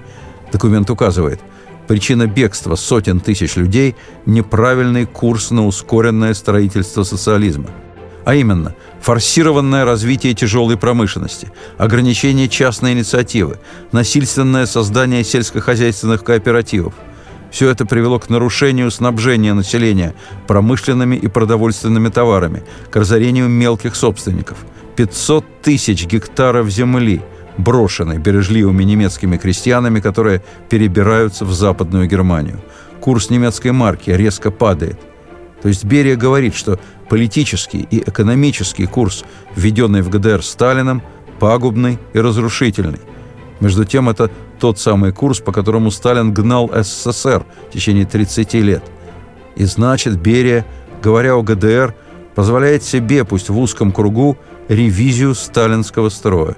Документ 0.53 0.91
указывает, 0.91 1.41
причина 1.91 2.29
бегства 2.29 2.77
сотен 2.77 3.19
тысяч 3.19 3.57
людей– 3.57 3.97
неправильный 4.25 5.07
курс 5.07 5.51
на 5.51 5.67
ускоренное 5.67 6.35
строительство 6.35 7.03
социализма– 7.03 7.67
а 8.25 8.37
именно 8.37 8.77
форсированное 9.01 9.85
развитие 9.85 10.35
тяжелой 10.35 10.77
промышленности, 10.77 11.51
ограничение 11.79 12.49
частной 12.49 12.93
инициативы, 12.93 13.59
насильственное 13.91 14.67
создание 14.67 15.25
сельскохозяйственных 15.25 16.23
кооперативов. 16.23 16.95
Все 17.51 17.69
это 17.69 17.85
привело 17.87 18.21
к 18.21 18.31
нарушению 18.31 18.93
снабжения 18.93 19.53
населения 19.53 20.15
промышленными 20.47 21.17
и 21.17 21.27
продовольственными 21.27 22.09
товарами, 22.09 22.63
к 22.91 22.95
разорению 22.95 23.49
мелких 23.49 23.97
собственников. 23.97 24.59
500 24.95 25.45
тысяч 25.63 26.07
гектаров 26.07 26.71
земли 26.71 27.21
брошены 27.61 28.19
бережливыми 28.19 28.83
немецкими 28.85 29.37
крестьянами, 29.37 30.01
которые 30.01 30.43
перебираются 30.69 31.45
в 31.45 31.53
Западную 31.53 32.09
Германию. 32.09 32.61
Курс 33.01 33.31
немецкой 33.31 33.73
марки 33.73 34.11
резко 34.11 34.51
падает. 34.51 34.99
То 35.63 35.69
есть 35.69 35.85
Берия 35.85 36.17
говорит, 36.17 36.55
что 36.55 36.79
политический 37.09 37.87
и 37.91 37.99
экономический 37.99 38.87
курс, 38.87 39.25
введенный 39.55 40.03
в 40.03 40.09
ГДР 40.09 40.43
Сталином, 40.43 41.03
пагубный 41.39 41.99
и 42.13 42.21
разрушительный. 42.21 43.01
Между 43.61 43.85
тем, 43.85 44.09
это 44.09 44.31
тот 44.59 44.79
самый 44.79 45.13
курс, 45.13 45.41
по 45.41 45.53
которому 45.53 45.91
Сталин 45.91 46.33
гнал 46.33 46.71
СССР 46.73 47.45
в 47.69 47.73
течение 47.73 48.07
30 48.07 48.55
лет. 48.55 48.83
И 49.57 49.65
значит, 49.65 50.19
Берия, 50.19 50.65
говоря 51.03 51.35
о 51.35 51.43
ГДР, 51.43 51.95
позволяет 52.35 52.83
себе, 52.83 53.25
пусть 53.25 53.51
в 53.51 53.59
узком 53.59 53.93
кругу, 53.93 54.39
ревизию 54.69 55.35
сталинского 55.35 56.09
строя. 56.09 56.57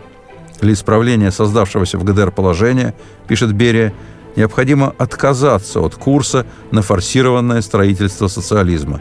Для 0.62 0.74
исправления 0.74 1.32
создавшегося 1.32 1.98
в 1.98 2.04
ГДР 2.04 2.30
положения, 2.30 2.94
пишет 3.26 3.52
Берия, 3.52 3.92
необходимо 4.36 4.94
отказаться 4.96 5.80
от 5.80 5.96
курса 5.96 6.46
на 6.70 6.82
форсированное 6.82 7.60
строительство 7.62 8.28
социализма, 8.28 9.00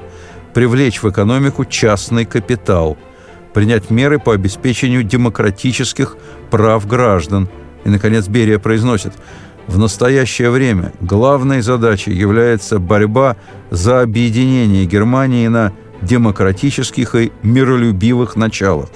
привлечь 0.55 1.03
в 1.03 1.09
экономику 1.09 1.63
частный 1.65 2.25
капитал, 2.25 2.97
принять 3.53 3.91
меры 3.91 4.17
по 4.17 4.33
обеспечению 4.33 5.03
демократических 5.03 6.17
прав 6.49 6.87
граждан. 6.87 7.47
И, 7.83 7.89
наконец, 7.89 8.27
Берия 8.27 8.57
произносит, 8.57 9.13
в 9.67 9.77
настоящее 9.77 10.49
время 10.49 10.93
главной 10.99 11.61
задачей 11.61 12.11
является 12.11 12.79
борьба 12.79 13.37
за 13.69 14.01
объединение 14.01 14.85
Германии 14.85 15.47
на 15.47 15.73
демократических 16.01 17.13
и 17.13 17.31
миролюбивых 17.43 18.35
началах. 18.35 18.89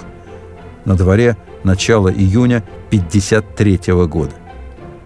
На 0.86 0.95
дворе 0.95 1.38
начало 1.65 2.10
июня 2.10 2.63
1953 2.88 3.93
года. 4.06 4.34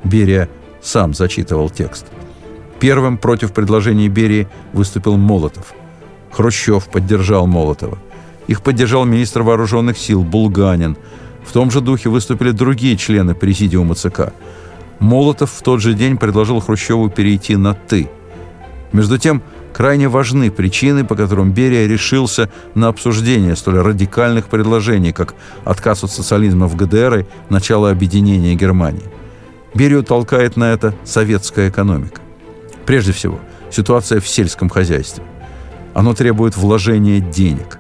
Берия 0.04 0.50
сам 0.82 1.14
зачитывал 1.14 1.70
текст. 1.70 2.06
Первым 2.80 3.18
против 3.18 3.52
предложения 3.54 4.08
Берии 4.08 4.48
выступил 4.74 5.18
Молотов. 5.18 5.74
Хрущев 6.32 6.88
поддержал 6.90 7.48
Молотова. 7.48 7.98
Их 8.48 8.62
поддержал 8.62 9.06
министр 9.06 9.42
вооруженных 9.42 9.98
сил 9.98 10.24
Булганин. 10.24 10.98
В 11.46 11.52
том 11.52 11.72
же 11.72 11.82
духе 11.82 12.10
выступили 12.10 12.52
другие 12.52 12.96
члены 12.98 13.34
президиума 13.34 13.96
ЦК. 13.96 14.34
Молотов 15.00 15.52
в 15.52 15.62
тот 15.62 15.82
же 15.82 15.94
день 15.94 16.18
предложил 16.18 16.60
Хрущеву 16.60 17.10
перейти 17.10 17.56
на 17.56 17.74
«ты». 17.74 18.10
Между 18.92 19.18
тем, 19.18 19.42
крайне 19.80 20.10
важны 20.10 20.52
причины, 20.52 21.06
по 21.06 21.16
которым 21.16 21.54
Берия 21.54 21.88
решился 21.88 22.50
на 22.76 22.90
обсуждение 22.90 23.56
столь 23.56 23.78
радикальных 23.78 24.48
предложений, 24.48 25.14
как 25.14 25.36
отказ 25.64 26.04
от 26.04 26.12
социализма 26.12 26.68
в 26.68 26.76
ГДР 26.76 27.20
и 27.20 27.26
начало 27.48 27.90
объединения 27.90 28.56
Германии. 28.56 29.06
Берию 29.74 30.04
толкает 30.04 30.58
на 30.58 30.74
это 30.74 30.94
советская 31.06 31.70
экономика. 31.70 32.20
Прежде 32.86 33.14
всего, 33.14 33.40
ситуация 33.72 34.20
в 34.20 34.28
сельском 34.28 34.68
хозяйстве. 34.68 35.24
Оно 35.94 36.14
требует 36.14 36.58
вложения 36.58 37.22
денег. 37.22 37.80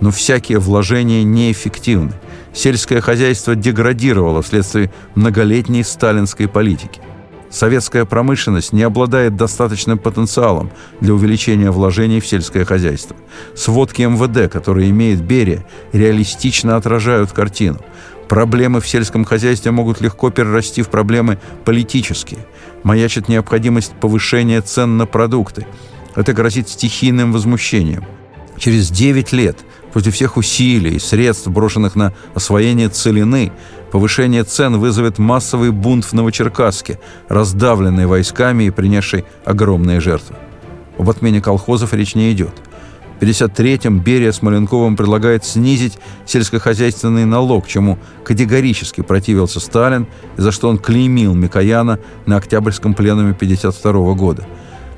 Но 0.00 0.12
всякие 0.12 0.60
вложения 0.60 1.24
неэффективны. 1.24 2.12
Сельское 2.54 3.00
хозяйство 3.00 3.56
деградировало 3.56 4.42
вследствие 4.42 4.92
многолетней 5.16 5.82
сталинской 5.82 6.46
политики. 6.46 7.00
Советская 7.50 8.04
промышленность 8.04 8.72
не 8.72 8.82
обладает 8.82 9.34
достаточным 9.34 9.98
потенциалом 9.98 10.70
для 11.00 11.14
увеличения 11.14 11.72
вложений 11.72 12.20
в 12.20 12.26
сельское 12.26 12.64
хозяйство. 12.64 13.16
Сводки 13.56 14.02
МВД, 14.02 14.50
которые 14.50 14.90
имеет 14.90 15.20
Берия, 15.20 15.66
реалистично 15.92 16.76
отражают 16.76 17.32
картину. 17.32 17.80
Проблемы 18.28 18.80
в 18.80 18.88
сельском 18.88 19.24
хозяйстве 19.24 19.72
могут 19.72 20.00
легко 20.00 20.30
перерасти 20.30 20.82
в 20.82 20.88
проблемы 20.88 21.40
политические. 21.64 22.46
Маячит 22.84 23.28
необходимость 23.28 23.92
повышения 23.94 24.60
цен 24.60 24.96
на 24.96 25.06
продукты. 25.06 25.66
Это 26.14 26.32
грозит 26.32 26.68
стихийным 26.68 27.32
возмущением. 27.32 28.04
Через 28.56 28.90
9 28.90 29.32
лет 29.32 29.58
против 29.92 30.14
всех 30.14 30.36
усилий 30.36 30.96
и 30.96 30.98
средств, 31.00 31.48
брошенных 31.48 31.96
на 31.96 32.12
освоение 32.34 32.88
целины, 32.88 33.50
повышение 33.90 34.44
цен 34.44 34.78
вызовет 34.78 35.18
массовый 35.18 35.70
бунт 35.70 36.04
в 36.04 36.12
Новочеркасске, 36.12 36.98
раздавленный 37.28 38.06
войсками 38.06 38.64
и 38.64 38.70
принесший 38.70 39.24
огромные 39.44 40.00
жертвы. 40.00 40.36
Об 40.98 41.08
отмене 41.10 41.40
колхозов 41.40 41.94
речь 41.94 42.14
не 42.14 42.32
идет– 42.32 42.54
1953-м 43.20 44.00
Берия 44.00 44.32
с 44.32 44.42
Маленковым 44.42 44.96
предлагает 44.96 45.44
снизить 45.44 45.98
сельскохозяйственный 46.26 47.26
налог, 47.26 47.66
чему 47.66 47.98
категорически 48.24 49.02
противился 49.02 49.60
Сталин, 49.60 50.06
за 50.36 50.52
что 50.52 50.68
он 50.68 50.78
клеймил 50.78 51.34
Микояна 51.34 51.98
на 52.26 52.36
Октябрьском 52.36 52.94
пленуме 52.94 53.32
1952 53.32 54.14
года. 54.14 54.46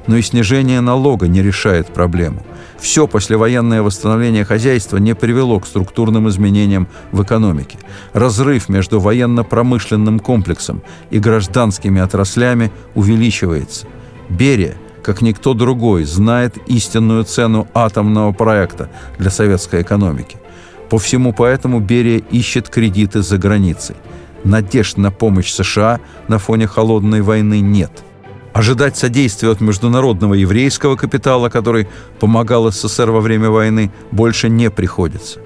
Но 0.06 0.16
и 0.16 0.22
снижение 0.22 0.80
налога 0.80 1.28
не 1.28 1.42
решает 1.42 1.88
проблему. 1.88 2.42
Все 2.80 3.06
послевоенное 3.06 3.82
восстановление 3.82 4.44
хозяйства 4.44 4.96
не 4.96 5.14
привело 5.14 5.60
к 5.60 5.66
структурным 5.66 6.28
изменениям 6.28 6.88
в 7.12 7.22
экономике. 7.22 7.78
Разрыв 8.12 8.68
между 8.68 8.98
военно-промышленным 8.98 10.18
комплексом 10.18 10.82
и 11.10 11.18
гражданскими 11.20 12.00
отраслями 12.00 12.72
увеличивается. 12.96 13.86
Берия, 14.28 14.74
как 15.04 15.22
никто 15.22 15.54
другой, 15.54 16.04
знает 16.04 16.56
истинную 16.66 17.24
цену 17.24 17.68
атомного 17.72 18.32
проекта 18.32 18.90
для 19.18 19.30
советской 19.30 19.82
экономики. 19.82 20.36
По 20.90 20.98
всему 20.98 21.32
поэтому 21.32 21.78
Берия 21.78 22.18
ищет 22.18 22.68
кредиты 22.68 23.22
за 23.22 23.38
границей. 23.38 23.96
Надежд 24.42 24.96
на 24.96 25.12
помощь 25.12 25.52
США 25.52 26.00
на 26.26 26.38
фоне 26.38 26.66
холодной 26.66 27.20
войны 27.20 27.60
нет– 27.60 27.92
Ожидать 28.52 28.98
содействия 28.98 29.50
от 29.50 29.62
международного 29.62 30.34
еврейского 30.34 30.96
капитала, 30.96 31.48
который 31.48 31.88
помогал 32.20 32.70
СССР 32.70 33.10
во 33.10 33.20
время 33.20 33.48
войны, 33.48 33.90
больше 34.10 34.50
не 34.50 34.70
приходится. 34.70 35.40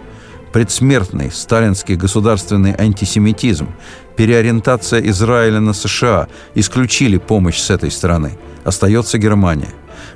Предсмертный 0.52 1.30
сталинский 1.30 1.94
государственный 1.94 2.74
антисемитизм, 2.76 3.68
переориентация 4.16 5.00
Израиля 5.08 5.60
на 5.60 5.72
США 5.72 6.26
исключили 6.54 7.18
помощь 7.18 7.58
с 7.58 7.70
этой 7.70 7.92
стороны. 7.92 8.38
Остается 8.64 9.18
Германия. 9.18 9.70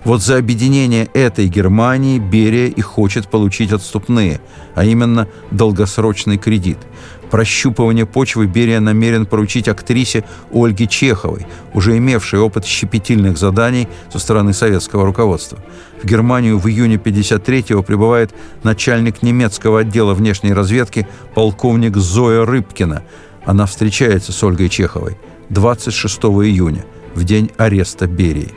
Вот 0.05 0.23
за 0.23 0.39
объединение 0.39 1.09
этой 1.15 1.47
Германии 1.47 2.19
Берия 2.19 2.67
и 2.67 2.81
хочет 2.81 3.29
получить 3.29 3.73
отступные, 3.73 4.41
а 4.75 4.85
именно 4.85 5.29
долгосрочный 5.53 6.39
кредит– 6.39 6.79
Прощупывание 7.31 8.07
почвы 8.07 8.47
Берия 8.47 8.81
намерен 8.81 9.25
поручить 9.25 9.69
актрисе 9.69 10.25
Ольге 10.53 10.87
Чеховой, 10.87 11.47
уже 11.73 11.97
имевшей 11.97 12.41
опыт 12.41 12.65
щепетильных 12.65 13.39
заданий 13.39 13.89
со 14.13 14.19
стороны 14.19 14.53
советского 14.53 15.05
руководства. 15.07 15.59
В 16.03 16.07
Германию 16.07 16.59
в 16.59 16.69
июне 16.69 16.97
53-го 16.97 17.83
прибывает 17.83 18.35
начальник 18.65 19.23
немецкого 19.23 19.81
отдела 19.81 20.15
внешней 20.15 20.53
разведки 20.53 21.07
полковник 21.35 21.97
Зоя 21.97 22.45
Рыбкина. 22.45 23.05
Она 23.45 23.67
встречается 23.67 24.33
с 24.33 24.43
Ольгой 24.43 24.69
Чеховой 24.69 25.17
26 25.51 26.19
июня, 26.19 26.85
в 27.15 27.25
день 27.25 27.51
ареста 27.57 28.07
Берии. 28.07 28.55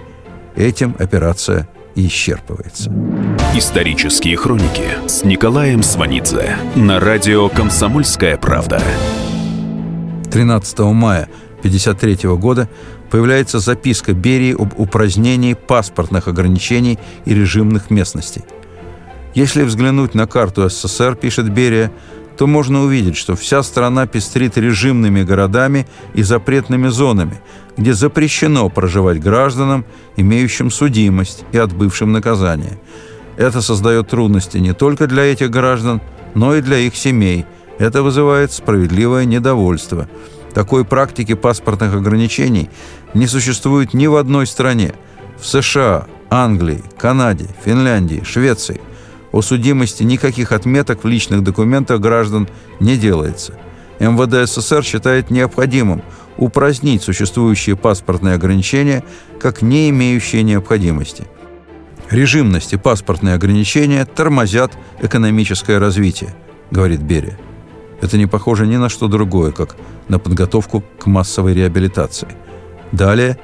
Этим 0.56 0.96
операция 1.00 1.68
исчерпывается. 1.96 2.92
Исторические 3.56 4.38
хроники 4.38 4.88
с 5.08 5.24
Николаем 5.24 5.84
Сванидзе 5.84 6.56
на 6.76 7.00
радио 7.00 7.50
«Комсомольская 7.50 8.38
правда». 8.38 8.82
13 10.32 10.80
мая 10.80 11.30
1953 11.60 12.30
года 12.38 12.68
появляется 13.12 13.60
записка 13.60 14.14
Берии 14.14 14.54
об 14.54 14.80
упразднении 14.80 15.54
паспортных 15.54 16.28
ограничений 16.28 16.98
и 17.26 17.34
режимных 17.34 17.92
местностей. 17.92 18.44
Если 19.36 19.64
взглянуть 19.64 20.16
на 20.16 20.28
карту 20.28 20.70
СССР, 20.70 21.16
пишет 21.16 21.50
Берия, 21.50 21.92
то 22.38 22.48
можно 22.48 22.82
увидеть, 22.84 23.16
что 23.16 23.36
вся 23.36 23.64
страна 23.64 24.08
пестрит 24.08 24.58
режимными 24.58 25.24
городами 25.24 25.86
и 26.14 26.24
запретными 26.24 26.88
зонами, 26.88 27.40
где 27.78 27.94
запрещено 27.94 28.70
проживать 28.70 29.22
гражданам, 29.22 29.86
имеющим 30.18 30.72
судимость 30.72 31.44
и 31.52 31.58
отбывшим 31.58 32.12
наказание. 32.12 32.80
Это 33.38 33.62
создает 33.62 34.10
трудности 34.10 34.58
не 34.58 34.74
только 34.74 35.08
для 35.08 35.24
этих 35.24 35.50
граждан, 35.50 36.02
но 36.34 36.56
и 36.56 36.62
для 36.62 36.78
их 36.78 36.96
семей. 36.96 37.46
Это 37.80 38.04
вызывает 38.04 38.52
справедливое 38.52 39.26
недовольство. 39.26 40.08
Такой 40.54 40.86
практики 40.86 41.34
паспортных 41.34 41.96
ограничений 41.96 42.70
не 43.16 43.26
существует 43.26 43.94
ни 43.94 44.06
в 44.06 44.16
одной 44.16 44.46
стране. 44.46 44.94
В 45.40 45.48
США, 45.48 46.06
Англии, 46.30 46.84
Канаде, 46.98 47.48
Финляндии, 47.64 48.24
Швеции– 48.24 48.82
о 49.34 49.42
судимости 49.42 50.04
никаких 50.04 50.54
отметок 50.54 51.04
в 51.04 51.08
личных 51.08 51.44
документах 51.44 52.00
граждан 52.00 52.48
не 52.80 52.96
делается. 52.96 53.56
МВД 54.00 54.48
СССР 54.50 54.84
считает 54.84 55.32
необходимым 55.32 56.04
упразднить 56.38 57.04
существующие 57.04 57.76
паспортные 57.76 58.36
ограничения 58.36 59.04
как 59.40 59.62
не 59.62 59.90
имеющие 59.90 60.44
необходимости. 60.44 61.26
Режимность 62.10 62.74
и 62.74 62.78
паспортные 62.78 63.34
ограничения 63.34 64.06
тормозят 64.06 64.72
экономическое 65.02 65.80
развитие, 65.80 66.36
говорит 66.70 67.02
Берия. 67.02 67.38
Это 68.02 68.18
не 68.18 68.28
похоже 68.28 68.68
ни 68.68 68.78
на 68.78 68.88
что 68.88 69.08
другое, 69.08 69.52
как 69.52 69.76
на 70.10 70.20
подготовку 70.20 70.84
к 71.00 71.08
массовой 71.08 71.56
реабилитации. 71.56 72.28
Далее 72.92 73.40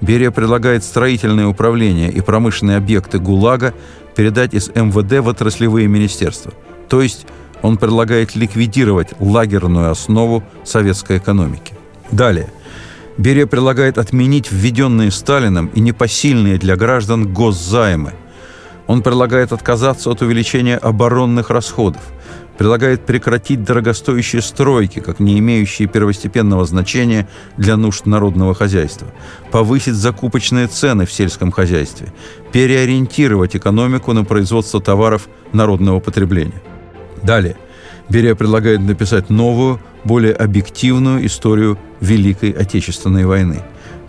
Берия 0.00 0.30
предлагает 0.30 0.82
строительное 0.84 1.46
управление 1.46 2.10
и 2.10 2.20
промышленные 2.20 2.76
объекты 2.76 3.18
ГУЛАГа 3.18 3.74
передать 4.14 4.54
из 4.54 4.68
МВД 4.68 5.24
в 5.24 5.28
отраслевые 5.28 5.88
министерства. 5.88 6.52
То 6.88 7.02
есть 7.02 7.26
он 7.62 7.76
предлагает 7.76 8.34
ликвидировать 8.36 9.08
лагерную 9.20 9.90
основу 9.90 10.42
советской 10.64 11.18
экономики. 11.18 11.74
Далее. 12.10 12.52
Берия 13.18 13.46
предлагает 13.46 13.98
отменить 13.98 14.50
введенные 14.50 15.10
Сталином 15.10 15.66
и 15.74 15.80
непосильные 15.80 16.58
для 16.58 16.76
граждан 16.76 17.32
госзаймы. 17.32 18.14
Он 18.86 19.02
предлагает 19.02 19.52
отказаться 19.52 20.10
от 20.10 20.22
увеличения 20.22 20.76
оборонных 20.76 21.50
расходов– 21.50 22.02
предлагает 22.60 23.06
прекратить 23.06 23.64
дорогостоящие 23.64 24.42
стройки, 24.42 24.98
как 24.98 25.18
не 25.18 25.38
имеющие 25.38 25.88
первостепенного 25.88 26.66
значения 26.66 27.26
для 27.56 27.78
нужд 27.78 28.04
народного 28.04 28.54
хозяйства, 28.54 29.06
повысить 29.50 29.94
закупочные 29.94 30.66
цены 30.66 31.06
в 31.06 31.12
сельском 31.12 31.52
хозяйстве, 31.52 32.12
переориентировать 32.52 33.56
экономику 33.56 34.12
на 34.12 34.26
производство 34.26 34.78
товаров 34.78 35.30
народного 35.54 36.00
потребления. 36.00 36.60
Далее. 37.22 37.56
Берия 38.10 38.34
предлагает 38.34 38.80
написать 38.80 39.30
новую, 39.30 39.80
более 40.04 40.34
объективную 40.34 41.24
историю 41.24 41.78
Великой 42.00 42.50
Отечественной 42.50 43.24
войны. 43.24 43.62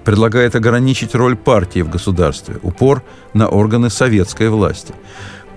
Предлагает 0.04 0.58
ограничить 0.58 1.16
роль 1.16 1.38
партии 1.38 1.84
в 1.84 1.90
государстве, 1.90 2.58
упор 2.64 3.02
на 3.34 3.48
органы 3.48 3.90
советской 3.90 4.50
власти 4.50 4.94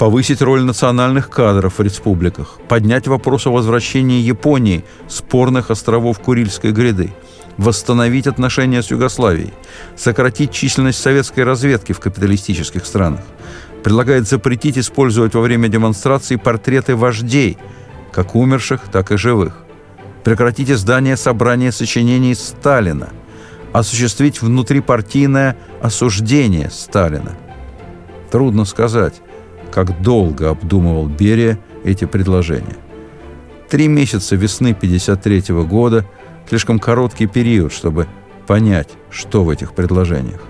повысить 0.04 0.42
роль 0.42 0.62
национальных 0.62 1.30
кадров 1.30 1.78
в 1.78 1.82
республиках, 1.82 2.58
поднять 2.68 3.08
вопрос 3.08 3.46
о 3.46 3.52
возвращении 3.52 4.20
Японии 4.20 4.84
спорных 5.08 5.70
островов 5.70 6.20
Курильской 6.20 6.72
гряды, 6.72 7.14
восстановить 7.56 8.26
отношения 8.26 8.82
с 8.82 8.90
Югославией, 8.90 9.54
сократить 9.96 10.52
численность 10.52 11.00
советской 11.00 11.40
разведки 11.44 11.92
в 11.92 12.00
капиталистических 12.00 12.84
странах, 12.84 13.22
предлагает 13.82 14.28
запретить 14.28 14.76
использовать 14.76 15.32
во 15.32 15.40
время 15.40 15.68
демонстраций 15.68 16.36
портреты 16.36 16.96
вождей, 16.96 17.56
как 18.12 18.34
умерших, 18.34 18.82
так 18.92 19.10
и 19.10 19.16
живых, 19.16 19.64
прекратить 20.22 20.68
издание 20.68 21.16
собрания 21.16 21.72
сочинений 21.72 22.34
Сталина, 22.34 23.08
осуществить 23.72 24.42
внутрипартийное 24.42 25.56
осуждение 25.80 26.68
Сталина. 26.68 27.34
Трудно 28.30 28.66
сказать, 28.66 29.22
как 29.74 30.00
долго 30.00 30.50
обдумывал 30.50 31.08
Берия 31.08 31.58
эти 31.82 32.04
предложения. 32.04 32.76
Три 33.68 33.88
месяца 33.88 34.36
весны 34.36 34.68
1953 34.68 35.54
года– 35.64 36.06
слишком 36.48 36.78
короткий 36.78 37.26
период, 37.26 37.72
чтобы 37.72 38.06
понять, 38.46 38.90
что 39.10 39.42
в 39.42 39.50
этих 39.50 39.74
предложениях. 39.74 40.40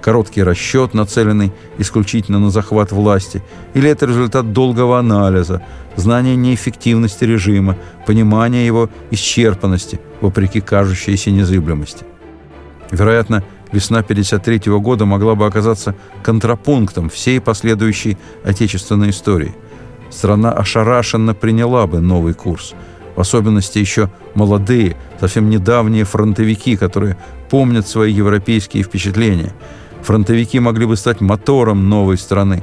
Короткий 0.00 0.42
расчет, 0.42 0.94
нацеленный 0.94 1.52
исключительно 1.78 2.40
на 2.40 2.50
захват 2.50 2.90
власти, 2.90 3.40
или 3.74 3.88
это 3.88 4.06
результат 4.06 4.52
долгого 4.52 4.98
анализа, 4.98 5.62
знания 5.94 6.34
неэффективности 6.34 7.22
режима, 7.24 7.76
понимания 8.04 8.66
его 8.66 8.90
исчерпанности, 9.12 10.00
вопреки 10.20 10.60
кажущейся 10.60 11.30
незыблемости. 11.30 12.04
Вероятно, 12.90 13.44
весна 13.72 13.98
1953 13.98 14.72
года 14.78 15.04
могла 15.06 15.34
бы 15.34 15.46
оказаться 15.46 15.94
контрапунктом 16.22 17.08
всей 17.08 17.40
последующей 17.40 18.16
отечественной 18.44 19.10
истории. 19.10 19.54
Страна 20.10 20.52
ошарашенно 20.52 21.34
приняла 21.34 21.86
бы 21.86 22.00
новый 22.00 22.34
курс. 22.34 22.74
В 23.16 23.20
особенности 23.20 23.78
еще 23.78 24.10
молодые, 24.34 24.96
совсем 25.20 25.48
недавние 25.50 26.04
фронтовики, 26.04 26.76
которые 26.76 27.16
помнят 27.50 27.88
свои 27.88 28.12
европейские 28.12 28.82
впечатления. 28.82 29.52
Фронтовики 30.02 30.60
могли 30.60 30.86
бы 30.86 30.96
стать 30.96 31.20
мотором 31.20 31.88
новой 31.88 32.18
страны. 32.18 32.62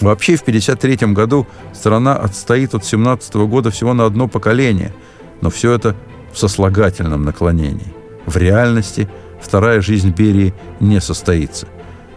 Вообще 0.00 0.36
в 0.36 0.42
1953 0.42 1.14
году 1.14 1.46
страна 1.72 2.16
отстоит 2.16 2.74
от 2.74 2.84
17 2.84 3.34
года 3.34 3.70
всего 3.70 3.94
на 3.94 4.04
одно 4.04 4.28
поколение, 4.28 4.92
но 5.40 5.50
все 5.50 5.72
это 5.72 5.96
в 6.32 6.38
сослагательном 6.38 7.22
наклонении. 7.22 7.92
В 8.26 8.36
реальности– 8.36 9.08
вторая 9.44 9.80
жизнь 9.80 10.10
Берии 10.10 10.54
не 10.80 11.00
состоится. 11.00 11.68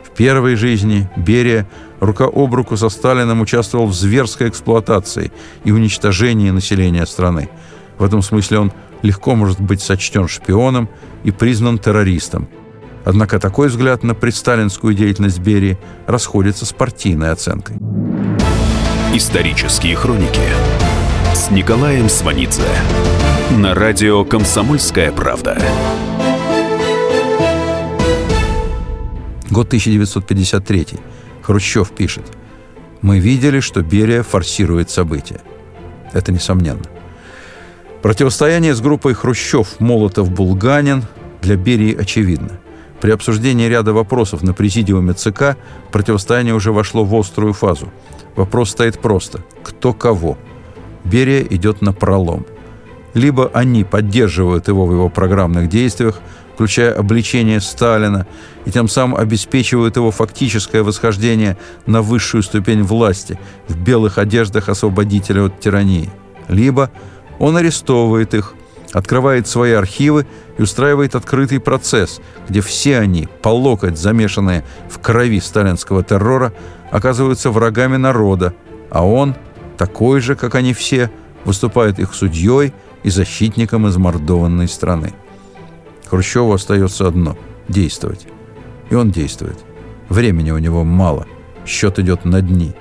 В 0.04 0.16
первой 0.16 0.56
жизни 0.56 1.10
Берия 1.16 1.68
рука 2.00 2.26
об 2.26 2.54
руку 2.54 2.78
со 2.78 2.90
Сталином 2.90 3.42
участвовал 3.42 3.88
в 3.88 3.94
зверской 3.94 4.50
эксплуатации 4.50 5.32
и 5.64 5.72
уничтожении 5.72 6.50
населения 6.50 7.06
страны. 7.06 7.50
В 7.98 8.04
этом 8.04 8.22
смысле 8.22 8.60
он 8.60 8.72
легко 9.02 9.36
может 9.36 9.60
быть 9.60 9.82
сочтен 9.82 10.28
шпионом 10.28 10.90
и 11.24 11.32
признан 11.32 11.78
террористом. 11.78 12.48
Однако 13.06 13.40
такой 13.40 13.70
взгляд 13.70 14.04
на 14.04 14.16
предсталинскую 14.16 14.94
деятельность 14.94 15.40
Берии 15.40 15.78
расходится 16.08 16.66
с 16.66 16.74
партийной 16.74 17.32
оценкой. 17.32 17.78
Исторические 19.14 19.96
хроники 19.96 20.42
с 21.34 21.50
Николаем 21.52 22.10
Сванидзе 22.10 22.68
на 23.52 23.74
радио 23.74 24.26
«Комсомольская 24.26 25.12
правда». 25.12 25.58
Год 29.50 29.68
1953. 29.68 30.88
Хрущев 31.42 31.92
пишет. 31.92 32.26
«Мы 33.02 33.20
видели, 33.20 33.60
что 33.60 33.82
Берия 33.82 34.24
форсирует 34.24 34.90
события». 34.90 35.42
Это 36.14 36.32
несомненно. 36.32 36.84
Противостояние 38.02 38.74
с 38.74 38.82
группой 38.82 39.14
Хрущев, 39.14 39.80
Молотов, 39.80 40.32
Булганин 40.32 41.04
для 41.42 41.56
Берии 41.56 41.96
очевидно. 41.96 42.60
При 43.02 43.12
обсуждении 43.12 43.68
ряда 43.68 43.94
вопросов 43.94 44.44
на 44.44 44.54
президиуме 44.54 45.14
ЦК 45.14 45.58
противостояние 45.92 46.56
уже 46.56 46.72
вошло 46.72 47.06
в 47.06 47.16
острую 47.16 47.54
фазу. 47.54 47.92
Вопрос 48.36 48.72
стоит 48.72 49.00
просто– 49.00 49.44
кто 49.78 49.94
кого? 49.94 50.40
Берия 51.04 51.42
идет 51.42 51.82
на 51.82 51.94
пролом. 51.94 52.46
Либо 53.14 53.52
они 53.54 53.84
поддерживают 53.84 54.68
его 54.68 54.88
в 54.88 54.92
его 54.92 55.08
программных 55.10 55.70
действиях, 55.70 56.20
включая 56.58 56.92
обличение 56.92 57.62
Сталина, 57.62 58.26
и 58.66 58.72
тем 58.72 58.88
самым 58.88 59.16
обеспечивают 59.16 59.96
его 59.96 60.10
фактическое 60.10 60.82
восхождение 60.82 61.56
на 61.86 62.02
высшую 62.02 62.42
ступень 62.42 62.82
власти 62.82 63.40
в 63.68 63.78
белых 63.78 64.18
одеждах 64.18 64.68
освободителя 64.68 65.46
от 65.46 65.60
тирании. 65.60 66.10
Либо 66.48 66.90
он 67.38 67.58
арестовывает 67.58 68.34
их, 68.34 68.56
открывает 68.92 69.48
свои 69.48 69.74
архивы 69.74 70.26
и 70.58 70.64
устраивает 70.64 71.14
открытый 71.14 71.60
процесс, 71.60 72.22
где 72.50 72.62
все 72.62 72.98
они, 72.98 73.28
по 73.44 73.50
локоть 73.50 74.00
замешанные 74.00 74.64
в 74.90 74.98
крови 74.98 75.40
сталинского 75.40 76.04
террора, 76.04 76.54
оказываются 76.90 77.52
врагами 77.52 77.98
народа, 77.98 78.56
а 78.90 79.06
он, 79.06 79.36
такой 79.78 80.22
же, 80.22 80.36
как 80.36 80.56
они 80.56 80.74
все, 80.74 81.12
выступает 81.46 82.00
их 82.00 82.16
судьей 82.16 82.74
и 83.04 83.12
защитником 83.12 83.88
измордованной 83.88 84.68
страны. 84.68 85.14
Хрущеву 86.08 86.54
остается 86.54 87.08
одно– 87.08 87.38
действовать. 87.68 88.28
И 88.90 88.96
он 88.96 89.12
действует. 89.12 89.58
Времени 90.10 90.52
у 90.52 90.58
него 90.58 90.84
мало. 90.84 91.28
Счет 91.66 92.00
идет 92.00 92.26
на 92.26 92.42
дни. 92.42 92.74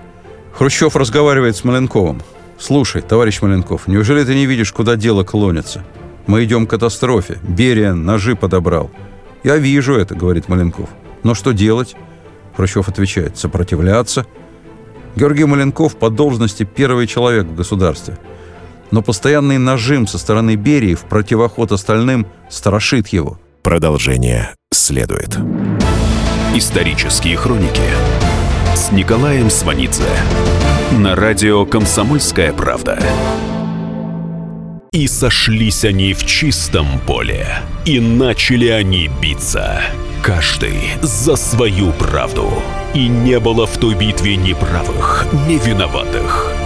Хрущев 0.53 0.97
разговаривает 0.97 1.57
с 1.57 1.65
Маленковым. 1.65 2.23
«Слушай, 2.59 3.03
товарищ 3.03 3.43
Маленков, 3.43 3.87
неужели 3.87 4.25
ты 4.25 4.35
не 4.35 4.47
видишь, 4.47 4.73
куда 4.73 4.97
дело 4.97 5.25
клонится? 5.25 5.85
Мы 6.27 6.45
идем 6.45 6.67
к 6.67 6.71
катастрофе. 6.71 7.39
Берия 7.43 7.93
ножи 7.93 8.35
подобрал». 8.35 8.91
«Я 9.45 9.59
вижу 9.59 9.95
это»,— 9.95 10.15
говорит 10.17 10.49
Маленков. 10.49 10.89
«Но 11.23 11.35
что 11.35 11.53
делать?» 11.53 11.95
Хрущев 12.57 12.89
отвечает. 12.89 13.37
«Сопротивляться». 13.37 14.25
Георгий 15.17 15.45
Маленков 15.45 15.97
по 15.97 16.09
должности 16.09 16.65
первый 16.65 17.07
человек 17.07 17.47
в 17.47 17.55
государстве. 17.55 18.19
Но 18.91 19.03
постоянный 19.03 19.59
нажим 19.59 20.07
со 20.07 20.19
стороны 20.19 20.57
Берии 20.57 20.95
в 20.95 21.03
противоход 21.03 21.73
остальным 21.73 22.27
страшит 22.49 23.09
его. 23.09 23.39
Продолжение 23.63 24.55
следует. 24.73 25.39
Исторические 26.55 27.37
хроники 27.37 27.83
с 28.75 28.93
Николаем 28.93 29.51
Сванидзе 29.51 30.05
на 30.93 31.17
радио 31.17 31.67
«Комсомольская 31.67 32.53
правда». 32.53 32.99
И 34.93 35.09
сошлись 35.09 35.85
они 35.85 36.15
в 36.15 36.25
чистом 36.25 36.87
поле, 37.01 37.47
и 37.85 38.01
начали 38.01 38.69
они 38.69 39.11
биться, 39.21 39.83
каждый 40.23 40.79
за 41.03 41.37
свою 41.37 41.93
правду. 41.93 42.51
И 42.95 43.09
не 43.09 43.39
было 43.39 43.67
в 43.67 43.77
той 43.77 43.95
битве 43.95 44.37
ни 44.37 44.55
правых, 44.55 45.27
ни 45.47 45.59
виноватых. 45.59 46.66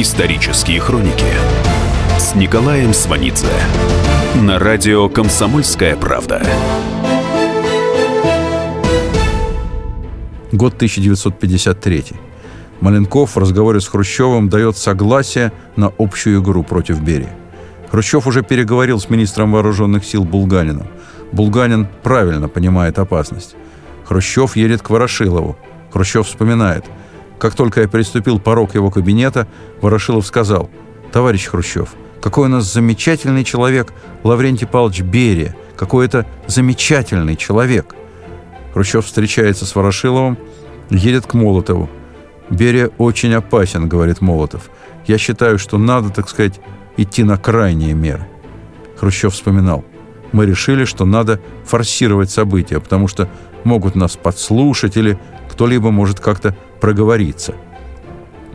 Исторические 0.00 0.80
хроники 0.80 1.26
с 2.18 2.34
Николаем 2.34 2.94
Сванидзе 2.94 3.52
на 4.34 4.58
радио 4.58 5.10
«Комсомольская 5.10 5.94
правда». 5.94 6.40
Год 10.52 10.76
1953. 10.76 12.04
Маленков 12.80 13.36
в 13.36 13.38
разговоре 13.38 13.82
с 13.82 13.88
Хрущевым 13.88 14.48
дает 14.48 14.78
согласие 14.78 15.52
на 15.76 15.92
общую 15.98 16.40
игру 16.40 16.62
против 16.62 17.02
Берии. 17.02 17.28
Хрущев 17.90 18.26
уже 18.26 18.42
переговорил 18.42 19.00
с 19.00 19.10
министром 19.10 19.52
вооруженных 19.52 20.06
сил 20.06 20.24
Булганином. 20.24 20.86
Булганин 21.32 21.86
правильно 22.02 22.48
понимает 22.48 22.98
опасность. 22.98 23.54
Хрущев 24.06 24.56
едет 24.56 24.80
к 24.80 24.88
Ворошилову. 24.88 25.58
Хрущев 25.92 26.26
вспоминает– 26.26 26.86
как 27.40 27.54
только 27.54 27.80
я 27.80 27.88
переступил 27.88 28.38
порог 28.38 28.74
его 28.74 28.90
кабинета, 28.90 29.48
Ворошилов 29.80 30.26
сказал, 30.26 30.70
«Товарищ 31.10 31.46
Хрущев, 31.46 31.94
какой 32.20 32.46
у 32.46 32.50
нас 32.50 32.70
замечательный 32.70 33.44
человек 33.44 33.94
Лаврентий 34.22 34.66
Павлович 34.66 35.00
Берия, 35.00 35.56
какой 35.74 36.04
это 36.04 36.26
замечательный 36.46 37.36
человек!» 37.36 37.94
Хрущев 38.74 39.06
встречается 39.06 39.64
с 39.64 39.74
Ворошиловым, 39.74 40.36
едет 40.90 41.26
к 41.26 41.32
Молотову. 41.32 41.88
«Берия 42.50 42.90
очень 42.98 43.32
опасен»,— 43.32 43.88
говорит 43.88 44.20
Молотов. 44.20 44.70
«Я 45.06 45.16
считаю, 45.16 45.58
что 45.58 45.78
надо, 45.78 46.10
так 46.10 46.28
сказать, 46.28 46.60
идти 46.98 47.24
на 47.24 47.38
крайние 47.38 47.94
меры». 47.94 48.28
Хрущев 48.98 49.32
вспоминал. 49.32 49.82
«Мы 50.32 50.44
решили, 50.44 50.84
что 50.84 51.06
надо 51.06 51.40
форсировать 51.64 52.30
события, 52.30 52.80
потому 52.80 53.08
что 53.08 53.30
могут 53.64 53.94
нас 53.94 54.16
подслушать 54.16 54.98
или 54.98 55.18
кто-либо 55.50 55.90
может 55.90 56.20
как-то 56.20 56.56
проговориться. 56.80 57.54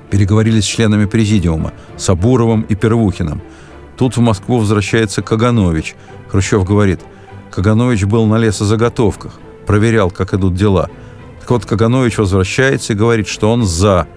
Переговорили 0.09 0.59
с 0.59 0.65
членами 0.65 1.05
президиума, 1.05 1.73
Сабуровым 1.97 2.61
и 2.61 2.75
Первухиным. 2.75 3.41
Тут 3.97 4.17
в 4.17 4.21
Москву 4.21 4.59
возвращается 4.59 5.21
Каганович. 5.21 5.95
Хрущев 6.29 6.65
говорит, 6.65 7.01
Каганович 7.51 8.05
был 8.05 8.25
на 8.25 8.37
лесозаготовках, 8.37 9.33
проверял, 9.65 10.11
как 10.11 10.33
идут 10.33 10.55
дела. 10.55 10.89
Так 11.39 11.49
вот, 11.51 11.65
Каганович 11.65 12.17
возвращается 12.17 12.93
и 12.93 12.95
говорит, 12.95 13.27
что 13.27 13.51
он 13.51 13.63
«за». 13.63 14.07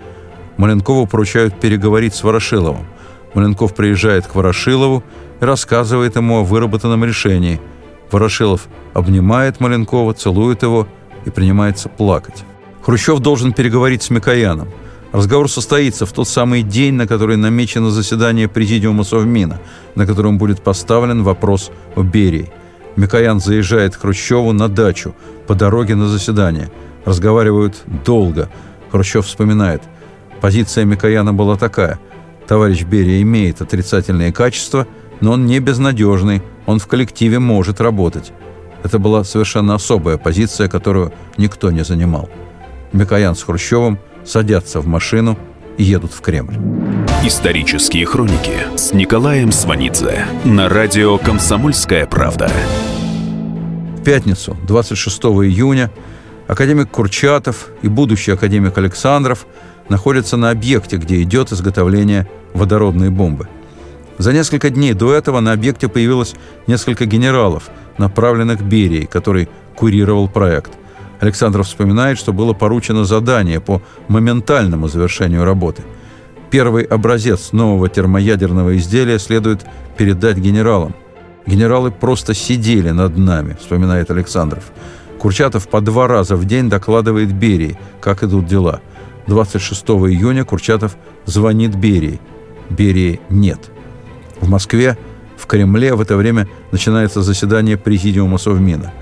Маленкову 0.56 1.06
поручают 1.06 1.60
переговорить 1.60 2.14
с 2.14 2.24
Ворошиловым. 2.24 2.86
Маленков 3.34 3.74
приезжает 3.74 4.26
к 4.26 4.34
Ворошилову 4.34 5.04
и 5.40 5.44
рассказывает 5.44 6.16
ему 6.16 6.38
о 6.38 6.44
выработанном 6.44 7.04
решении. 7.04 7.60
Ворошилов 8.10 8.66
обнимает 8.94 9.60
Маленкова, 9.60 10.14
целует 10.14 10.62
его 10.62 10.88
и 11.24 11.30
принимается 11.30 11.88
плакать. 11.88 12.44
Хрущев 12.88 13.18
должен 13.18 13.52
переговорить 13.52 14.02
с 14.02 14.08
Микояном. 14.08 14.70
Разговор 15.12 15.50
состоится 15.50 16.06
в 16.06 16.12
тот 16.12 16.26
самый 16.26 16.62
день, 16.62 16.94
на 16.94 17.06
который 17.06 17.36
намечено 17.36 17.90
заседание 17.90 18.48
Президиума 18.48 19.04
Совмина, 19.04 19.60
на 19.94 20.06
котором 20.06 20.38
будет 20.38 20.62
поставлен 20.62 21.22
вопрос 21.22 21.70
о 21.96 22.02
Берии. 22.02 22.50
Микоян 22.96 23.40
заезжает 23.40 23.94
к 23.94 24.00
Хрущеву 24.00 24.52
на 24.54 24.70
дачу 24.70 25.14
по 25.46 25.54
дороге 25.54 25.96
на 25.96 26.08
заседание. 26.08 26.70
Разговаривают 27.04 27.76
долго. 28.06 28.48
Хрущев 28.90 29.26
вспоминает. 29.26 29.82
Позиция 30.40 30.86
Микояна 30.86 31.34
была 31.34 31.56
такая. 31.56 31.98
Товарищ 32.46 32.84
Берия 32.84 33.20
имеет 33.20 33.60
отрицательные 33.60 34.32
качества, 34.32 34.86
но 35.20 35.32
он 35.32 35.44
не 35.44 35.60
безнадежный, 35.60 36.40
он 36.64 36.78
в 36.78 36.86
коллективе 36.86 37.38
может 37.38 37.82
работать. 37.82 38.32
Это 38.82 38.98
была 38.98 39.24
совершенно 39.24 39.74
особая 39.74 40.16
позиция, 40.16 40.68
которую 40.68 41.12
никто 41.36 41.70
не 41.70 41.84
занимал. 41.84 42.30
Микоян 42.92 43.34
с 43.34 43.42
Хрущевым 43.42 43.98
садятся 44.24 44.80
в 44.80 44.86
машину 44.86 45.38
и 45.76 45.84
едут 45.84 46.12
в 46.12 46.20
Кремль. 46.20 46.54
Исторические 47.24 48.06
хроники 48.06 48.76
с 48.76 48.92
Николаем 48.92 49.52
Сванидзе 49.52 50.24
на 50.44 50.68
радио 50.68 51.18
«Комсомольская 51.18 52.06
правда». 52.06 52.50
В 53.98 54.02
пятницу, 54.04 54.56
26 54.66 55.18
июня, 55.24 55.90
академик 56.46 56.90
Курчатов 56.90 57.68
и 57.82 57.88
будущий 57.88 58.32
академик 58.32 58.78
Александров 58.78 59.46
находится 59.88 60.36
на 60.36 60.50
объекте, 60.50 60.96
где 60.96 61.22
идет 61.22 61.52
изготовление 61.52 62.28
водородной 62.54 63.10
бомбы. 63.10 63.48
За 64.18 64.32
несколько 64.32 64.70
дней 64.70 64.94
до 64.94 65.12
этого 65.12 65.40
на 65.40 65.52
объекте 65.52 65.88
появилось 65.88 66.34
несколько 66.66 67.06
генералов, 67.06 67.70
направленных 67.98 68.62
Берией, 68.62 69.06
который 69.06 69.48
курировал 69.76 70.28
проект. 70.28 70.72
Александров 71.20 71.66
вспоминает, 71.66 72.18
что 72.18 72.32
было 72.32 72.52
поручено 72.52 73.04
задание 73.04 73.60
по 73.60 73.82
моментальному 74.08 74.88
завершению 74.88 75.44
работы. 75.44 75.82
Первый 76.50 76.84
образец 76.84 77.52
нового 77.52 77.88
термоядерного 77.88 78.76
изделия 78.76 79.18
следует 79.18 79.66
передать 79.96 80.38
генералам. 80.38 80.94
Генералы 81.46 81.90
просто 81.90 82.34
сидели 82.34 82.90
над 82.90 83.16
нами, 83.16 83.56
вспоминает 83.60 84.10
Александров. 84.10 84.64
Курчатов 85.18 85.68
по 85.68 85.80
два 85.80 86.06
раза 86.06 86.36
в 86.36 86.44
день 86.44 86.68
докладывает 86.68 87.32
Берии, 87.32 87.78
как 88.00 88.22
идут 88.22 88.46
дела. 88.46 88.80
26 89.26 89.82
июня 89.82 90.44
Курчатов 90.44 90.96
звонит 91.26 91.74
Берии. 91.74 92.20
Берии 92.70 93.20
нет. 93.28 93.70
В 94.40 94.48
Москве, 94.48 94.96
в 95.36 95.46
Кремле 95.46 95.94
в 95.94 96.00
это 96.00 96.16
время 96.16 96.48
начинается 96.70 97.22
заседание 97.22 97.76
Президиума 97.76 98.38
Совмина. 98.38 98.92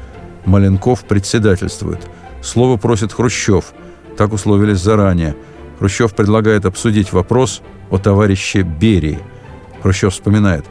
Маленков 0.46 1.04
председательствует. 1.04 2.00
Слово 2.40 2.76
просит 2.76 3.12
Хрущев. 3.12 3.72
Так 4.16 4.32
условились 4.32 4.78
заранее. 4.78 5.36
Хрущев 5.78 6.14
предлагает 6.14 6.64
обсудить 6.64 7.12
вопрос 7.12 7.60
о 7.90 7.98
товарище 7.98 8.62
Берии. 8.62 9.18
Хрущев 9.82 10.12
вспоминает. 10.12 10.64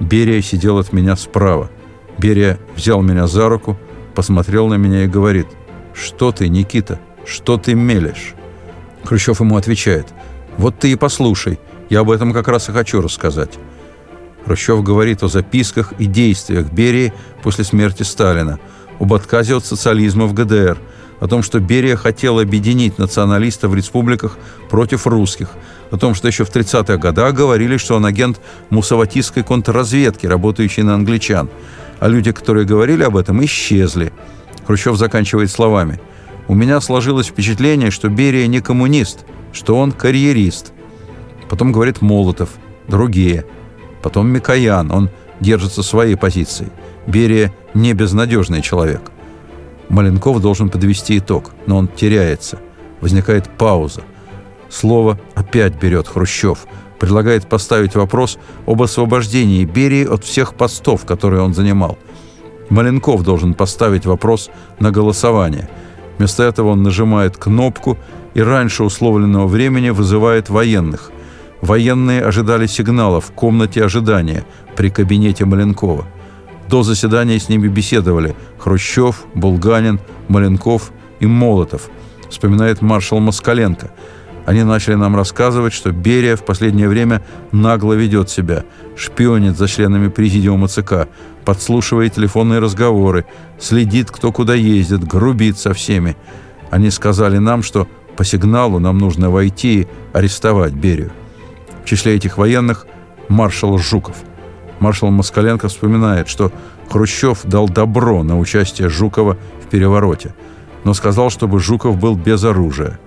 Берия 0.00 0.40
сидел 0.40 0.78
от 0.78 0.92
меня 0.92 1.14
справа. 1.14 1.70
Берия 2.18 2.58
взял 2.74 3.02
меня 3.02 3.26
за 3.26 3.48
руку, 3.48 3.78
посмотрел 4.14 4.66
на 4.66 4.74
меня 4.74 5.04
и 5.04 5.08
говорит, 5.08 5.46
«Что 5.94 6.32
ты, 6.32 6.48
Никита, 6.48 6.98
что 7.24 7.58
ты 7.58 7.74
мелешь?» 7.74 8.34
Хрущев 9.04 9.40
ему 9.40 9.56
отвечает, 9.56 10.08
«Вот 10.56 10.78
ты 10.78 10.92
и 10.92 10.96
послушай, 10.96 11.58
я 11.90 12.00
об 12.00 12.10
этом 12.10 12.32
как 12.32 12.48
раз 12.48 12.68
и 12.68 12.72
хочу 12.72 13.00
рассказать». 13.00 13.58
Хрущев 14.44 14.82
говорит 14.82 15.22
о 15.22 15.28
записках 15.28 15.92
и 15.98 16.06
действиях 16.06 16.72
Берии 16.72 17.12
после 17.42 17.64
смерти 17.64 18.02
Сталина, 18.02 18.58
об 19.00 19.14
отказе 19.14 19.56
от 19.56 19.64
социализма 19.64 20.26
в 20.26 20.34
ГДР, 20.34 20.78
о 21.18 21.26
том, 21.26 21.42
что 21.42 21.58
Берия 21.58 21.96
хотел 21.96 22.38
объединить 22.38 22.98
националистов 22.98 23.72
в 23.72 23.74
республиках 23.74 24.38
против 24.68 25.06
русских, 25.06 25.48
о 25.90 25.96
том, 25.96 26.14
что 26.14 26.28
еще 26.28 26.44
в 26.44 26.54
30-х 26.54 26.98
годах 26.98 27.34
говорили, 27.34 27.78
что 27.78 27.96
он 27.96 28.06
агент 28.06 28.40
мусаватистской 28.68 29.42
контрразведки, 29.42 30.26
работающий 30.26 30.82
на 30.82 30.94
англичан. 30.94 31.48
А 31.98 32.08
люди, 32.08 32.30
которые 32.30 32.64
говорили 32.64 33.02
об 33.02 33.16
этом, 33.16 33.44
исчезли. 33.44 34.12
Хрущев 34.66 34.96
заканчивает 34.96 35.50
словами. 35.50 36.00
«У 36.48 36.54
меня 36.54 36.80
сложилось 36.80 37.26
впечатление, 37.26 37.90
что 37.90 38.08
Берия 38.08 38.46
не 38.46 38.60
коммунист, 38.60 39.20
что 39.52 39.76
он 39.76 39.92
карьерист». 39.92 40.72
Потом 41.48 41.72
говорит 41.72 42.00
Молотов, 42.00 42.50
другие. 42.86 43.44
Потом 44.02 44.28
Микоян, 44.28 44.90
он 44.90 45.10
держится 45.40 45.82
своей 45.82 46.16
позиции. 46.16 46.68
Берия 47.06 47.52
не 47.74 47.92
безнадежный 47.92 48.62
человек. 48.62 49.10
Маленков 49.88 50.40
должен 50.40 50.68
подвести 50.68 51.18
итог, 51.18 51.52
но 51.66 51.76
он 51.76 51.88
теряется. 51.88 52.58
Возникает 53.00 53.48
пауза. 53.48 54.02
Слово 54.68 55.18
опять 55.34 55.74
берет 55.80 56.06
Хрущев. 56.06 56.66
Предлагает 56.98 57.48
поставить 57.48 57.94
вопрос 57.94 58.38
об 58.66 58.82
освобождении 58.82 59.64
Берии 59.64 60.04
от 60.04 60.24
всех 60.24 60.54
постов, 60.54 61.06
которые 61.06 61.42
он 61.42 61.54
занимал. 61.54 61.98
Маленков 62.68 63.24
должен 63.24 63.54
поставить 63.54 64.06
вопрос 64.06 64.50
на 64.78 64.92
голосование. 64.92 65.68
Вместо 66.18 66.44
этого 66.44 66.68
он 66.68 66.82
нажимает 66.82 67.36
кнопку 67.36 67.98
и 68.34 68.42
раньше 68.42 68.84
условленного 68.84 69.48
времени 69.48 69.90
вызывает 69.90 70.50
военных. 70.50 71.10
Военные 71.62 72.22
ожидали 72.22 72.66
сигнала 72.66 73.20
в 73.20 73.32
комнате 73.32 73.82
ожидания 73.82 74.44
при 74.76 74.90
кабинете 74.90 75.44
Маленкова. 75.46 76.06
До 76.70 76.84
заседания 76.84 77.40
с 77.40 77.48
ними 77.48 77.66
беседовали 77.66 78.36
Хрущев, 78.56 79.24
Булганин, 79.34 79.98
Маленков 80.28 80.92
и 81.18 81.26
Молотов, 81.26 81.90
вспоминает 82.28 82.80
маршал 82.80 83.18
Москаленко. 83.18 83.90
Они 84.46 84.62
начали 84.62 84.94
нам 84.94 85.16
рассказывать, 85.16 85.72
что 85.72 85.90
Берия 85.90 86.36
в 86.36 86.44
последнее 86.44 86.88
время 86.88 87.22
нагло 87.50 87.94
ведет 87.94 88.30
себя, 88.30 88.62
шпионит 88.94 89.58
за 89.58 89.66
членами 89.66 90.06
президиума 90.06 90.68
ЦК, 90.68 91.08
подслушивает 91.44 92.14
телефонные 92.14 92.60
разговоры, 92.60 93.26
следит, 93.58 94.12
кто 94.12 94.30
куда 94.30 94.54
ездит, 94.54 95.02
грубит 95.02 95.58
со 95.58 95.74
всеми. 95.74 96.16
Они 96.70 96.90
сказали 96.90 97.38
нам, 97.38 97.64
что 97.64 97.88
по 98.16 98.24
сигналу 98.24 98.78
нам 98.78 98.96
нужно 98.96 99.28
войти 99.30 99.80
и 99.80 99.88
арестовать 100.12 100.74
Берию. 100.74 101.10
В 101.82 101.88
числе 101.88 102.14
этих 102.14 102.38
военных 102.38 102.86
маршал 103.28 103.76
Жуков– 103.76 104.14
Маршал 104.80 105.10
Москаленко 105.10 105.68
вспоминает, 105.68 106.28
что 106.28 106.50
Хрущев 106.90 107.40
дал 107.44 107.68
добро 107.68 108.22
на 108.22 108.38
участие 108.38 108.88
Жукова 108.88 109.36
в 109.62 109.66
перевороте, 109.68 110.34
но 110.84 110.94
сказал, 110.94 111.30
чтобы 111.30 111.60
Жуков 111.60 111.98
был 111.98 112.16
без 112.16 112.42
оружия. 112.44 112.98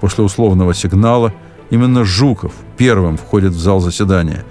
После 0.00 0.24
условного 0.24 0.74
сигнала 0.74 1.32
именно 1.68 2.04
Жуков 2.04 2.52
первым 2.78 3.18
входит 3.18 3.52
в 3.52 3.60
зал 3.60 3.80
заседания. 3.80 4.44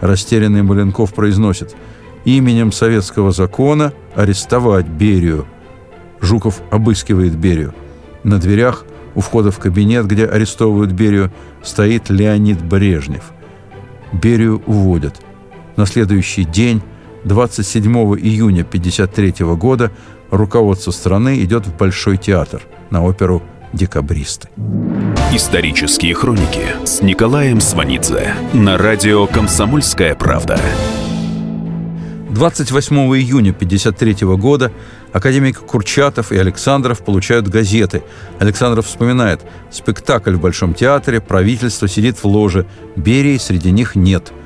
Растерянный 0.00 0.62
Маленков 0.62 1.12
произносит 1.14 1.76
«Именем 2.24 2.72
советского 2.72 3.30
закона 3.30 3.92
арестовать 4.14 4.86
Берию». 4.86 5.46
Жуков 6.20 6.62
обыскивает 6.70 7.36
Берию. 7.36 7.74
На 8.22 8.38
дверях 8.38 8.86
у 9.14 9.20
входа 9.20 9.50
в 9.50 9.58
кабинет, 9.58 10.06
где 10.06 10.24
арестовывают 10.24 10.92
Берию, 10.92 11.30
стоит 11.62 12.08
Леонид 12.08 12.64
Брежнев. 12.64 13.24
Берию 14.12 14.62
уводят– 14.66 15.20
на 15.76 15.86
следующий 15.86 16.44
день, 16.44 16.82
27 17.24 17.92
июня 17.92 18.62
1953 18.62 19.46
года, 19.56 19.90
руководство 20.30 20.90
страны 20.90 21.42
идет 21.42 21.66
в 21.66 21.76
Большой 21.76 22.16
театр 22.16 22.62
на 22.90 23.04
оперу 23.04 23.42
«Декабристы». 23.72 24.48
Исторические 25.32 26.14
хроники 26.14 26.66
с 26.84 27.02
Николаем 27.02 27.60
Сванидзе 27.60 28.34
на 28.52 28.78
радио 28.78 29.26
«Комсомольская 29.26 30.14
правда». 30.14 30.60
28 32.30 32.96
июня 32.96 33.50
1953 33.50 34.26
года 34.36 34.72
академик 35.12 35.60
Курчатов 35.60 36.32
и 36.32 36.36
Александров 36.36 37.04
получают 37.04 37.46
газеты. 37.46 38.02
Александров 38.40 38.86
вспоминает, 38.86 39.40
спектакль 39.70 40.34
в 40.34 40.40
Большом 40.40 40.74
театре, 40.74 41.20
правительство 41.20 41.86
сидит 41.86 42.18
в 42.18 42.24
ложе, 42.24 42.66
Берии 42.96 43.38
среди 43.38 43.70
них 43.70 43.94
нет– 43.94 44.32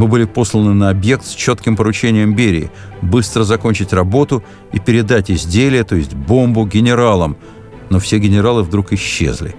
мы 0.00 0.08
были 0.08 0.24
посланы 0.24 0.72
на 0.72 0.88
объект 0.88 1.26
с 1.26 1.34
четким 1.34 1.76
поручением 1.76 2.34
Берии 2.34 2.70
быстро 3.02 3.44
закончить 3.44 3.92
работу 3.92 4.42
и 4.72 4.78
передать 4.78 5.30
изделие, 5.30 5.84
то 5.84 5.94
есть 5.94 6.14
бомбу, 6.14 6.66
генералам. 6.66 7.36
Но 7.90 7.98
все 7.98 8.16
генералы 8.16 8.62
вдруг 8.62 8.94
исчезли. 8.94 9.54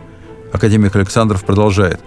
Академик 0.52 0.96
Александров 0.96 1.46
продолжает. 1.46 2.00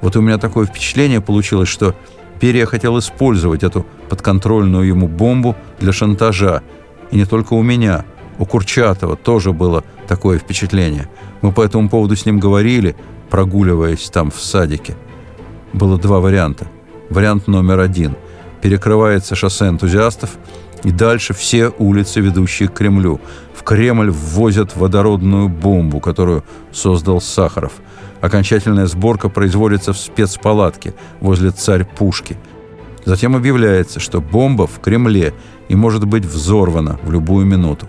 Вот 0.00 0.16
у 0.16 0.20
меня 0.20 0.36
такое 0.36 0.66
впечатление 0.66 1.20
получилось, 1.20 1.68
что 1.68 1.94
Берия 2.40 2.66
хотел 2.66 2.98
использовать 2.98 3.62
эту 3.62 3.86
подконтрольную 4.08 4.84
ему 4.84 5.06
бомбу 5.06 5.54
для 5.78 5.92
шантажа. 5.92 6.64
И 7.12 7.16
не 7.16 7.24
только 7.24 7.54
у 7.54 7.62
меня, 7.62 8.04
у 8.40 8.46
Курчатова 8.46 9.14
тоже 9.14 9.52
было 9.52 9.84
такое 10.08 10.40
впечатление. 10.40 11.08
Мы 11.40 11.52
по 11.52 11.62
этому 11.62 11.88
поводу 11.88 12.16
с 12.16 12.26
ним 12.26 12.40
говорили, 12.40 12.96
прогуливаясь 13.30 14.10
там 14.10 14.32
в 14.32 14.40
садике. 14.40 14.96
Было 15.72 15.98
два 15.98 16.18
варианта. 16.18 16.66
Вариант 17.10 17.46
номер 17.46 17.80
один. 17.80 18.16
Перекрывается 18.60 19.34
шоссе 19.34 19.68
энтузиастов, 19.68 20.30
и 20.82 20.90
дальше 20.90 21.34
все 21.34 21.70
улицы, 21.78 22.20
ведущие 22.20 22.68
к 22.68 22.74
Кремлю. 22.74 23.20
В 23.54 23.62
Кремль 23.62 24.10
ввозят 24.10 24.76
водородную 24.76 25.48
бомбу, 25.48 26.00
которую 26.00 26.44
создал 26.72 27.20
Сахаров. 27.20 27.72
Окончательная 28.20 28.86
сборка 28.86 29.28
производится 29.28 29.92
в 29.92 29.98
спецпалатке 29.98 30.94
возле 31.20 31.50
царь-пушки. 31.50 32.36
Затем 33.04 33.36
объявляется, 33.36 34.00
что 34.00 34.20
бомба 34.20 34.66
в 34.66 34.80
Кремле 34.80 35.32
и 35.68 35.76
может 35.76 36.04
быть 36.04 36.24
взорвана 36.24 36.98
в 37.04 37.12
любую 37.12 37.46
минуту. 37.46 37.88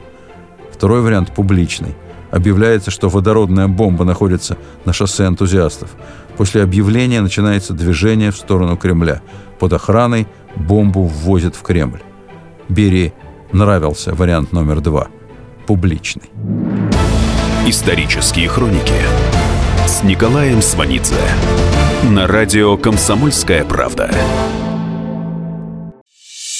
Второй 0.71 1.01
вариант 1.01 1.33
публичный. 1.33 1.95
Объявляется, 2.29 2.91
что 2.91 3.09
водородная 3.09 3.67
бомба 3.67 4.05
находится 4.05 4.57
на 4.85 4.93
шоссе 4.93 5.25
энтузиастов. 5.25 5.89
После 6.37 6.61
объявления 6.61 7.21
начинается 7.21 7.73
движение 7.73 8.31
в 8.31 8.37
сторону 8.37 8.77
Кремля. 8.77 9.21
Под 9.59 9.73
охраной 9.73 10.27
бомбу 10.55 11.03
ввозят 11.03 11.55
в 11.55 11.63
Кремль. 11.63 12.01
Берии 12.69 13.13
нравился 13.51 14.13
вариант 14.13 14.51
номер 14.51 14.81
два– 14.81 15.07
публичный. 15.67 16.29
Исторические 17.65 18.47
хроники 18.47 18.93
с 19.87 20.03
Николаем 20.03 20.61
Сванидзе 20.61 21.15
на 22.03 22.27
радио 22.27 22.77
«Комсомольская 22.77 23.65
правда». 23.65 24.11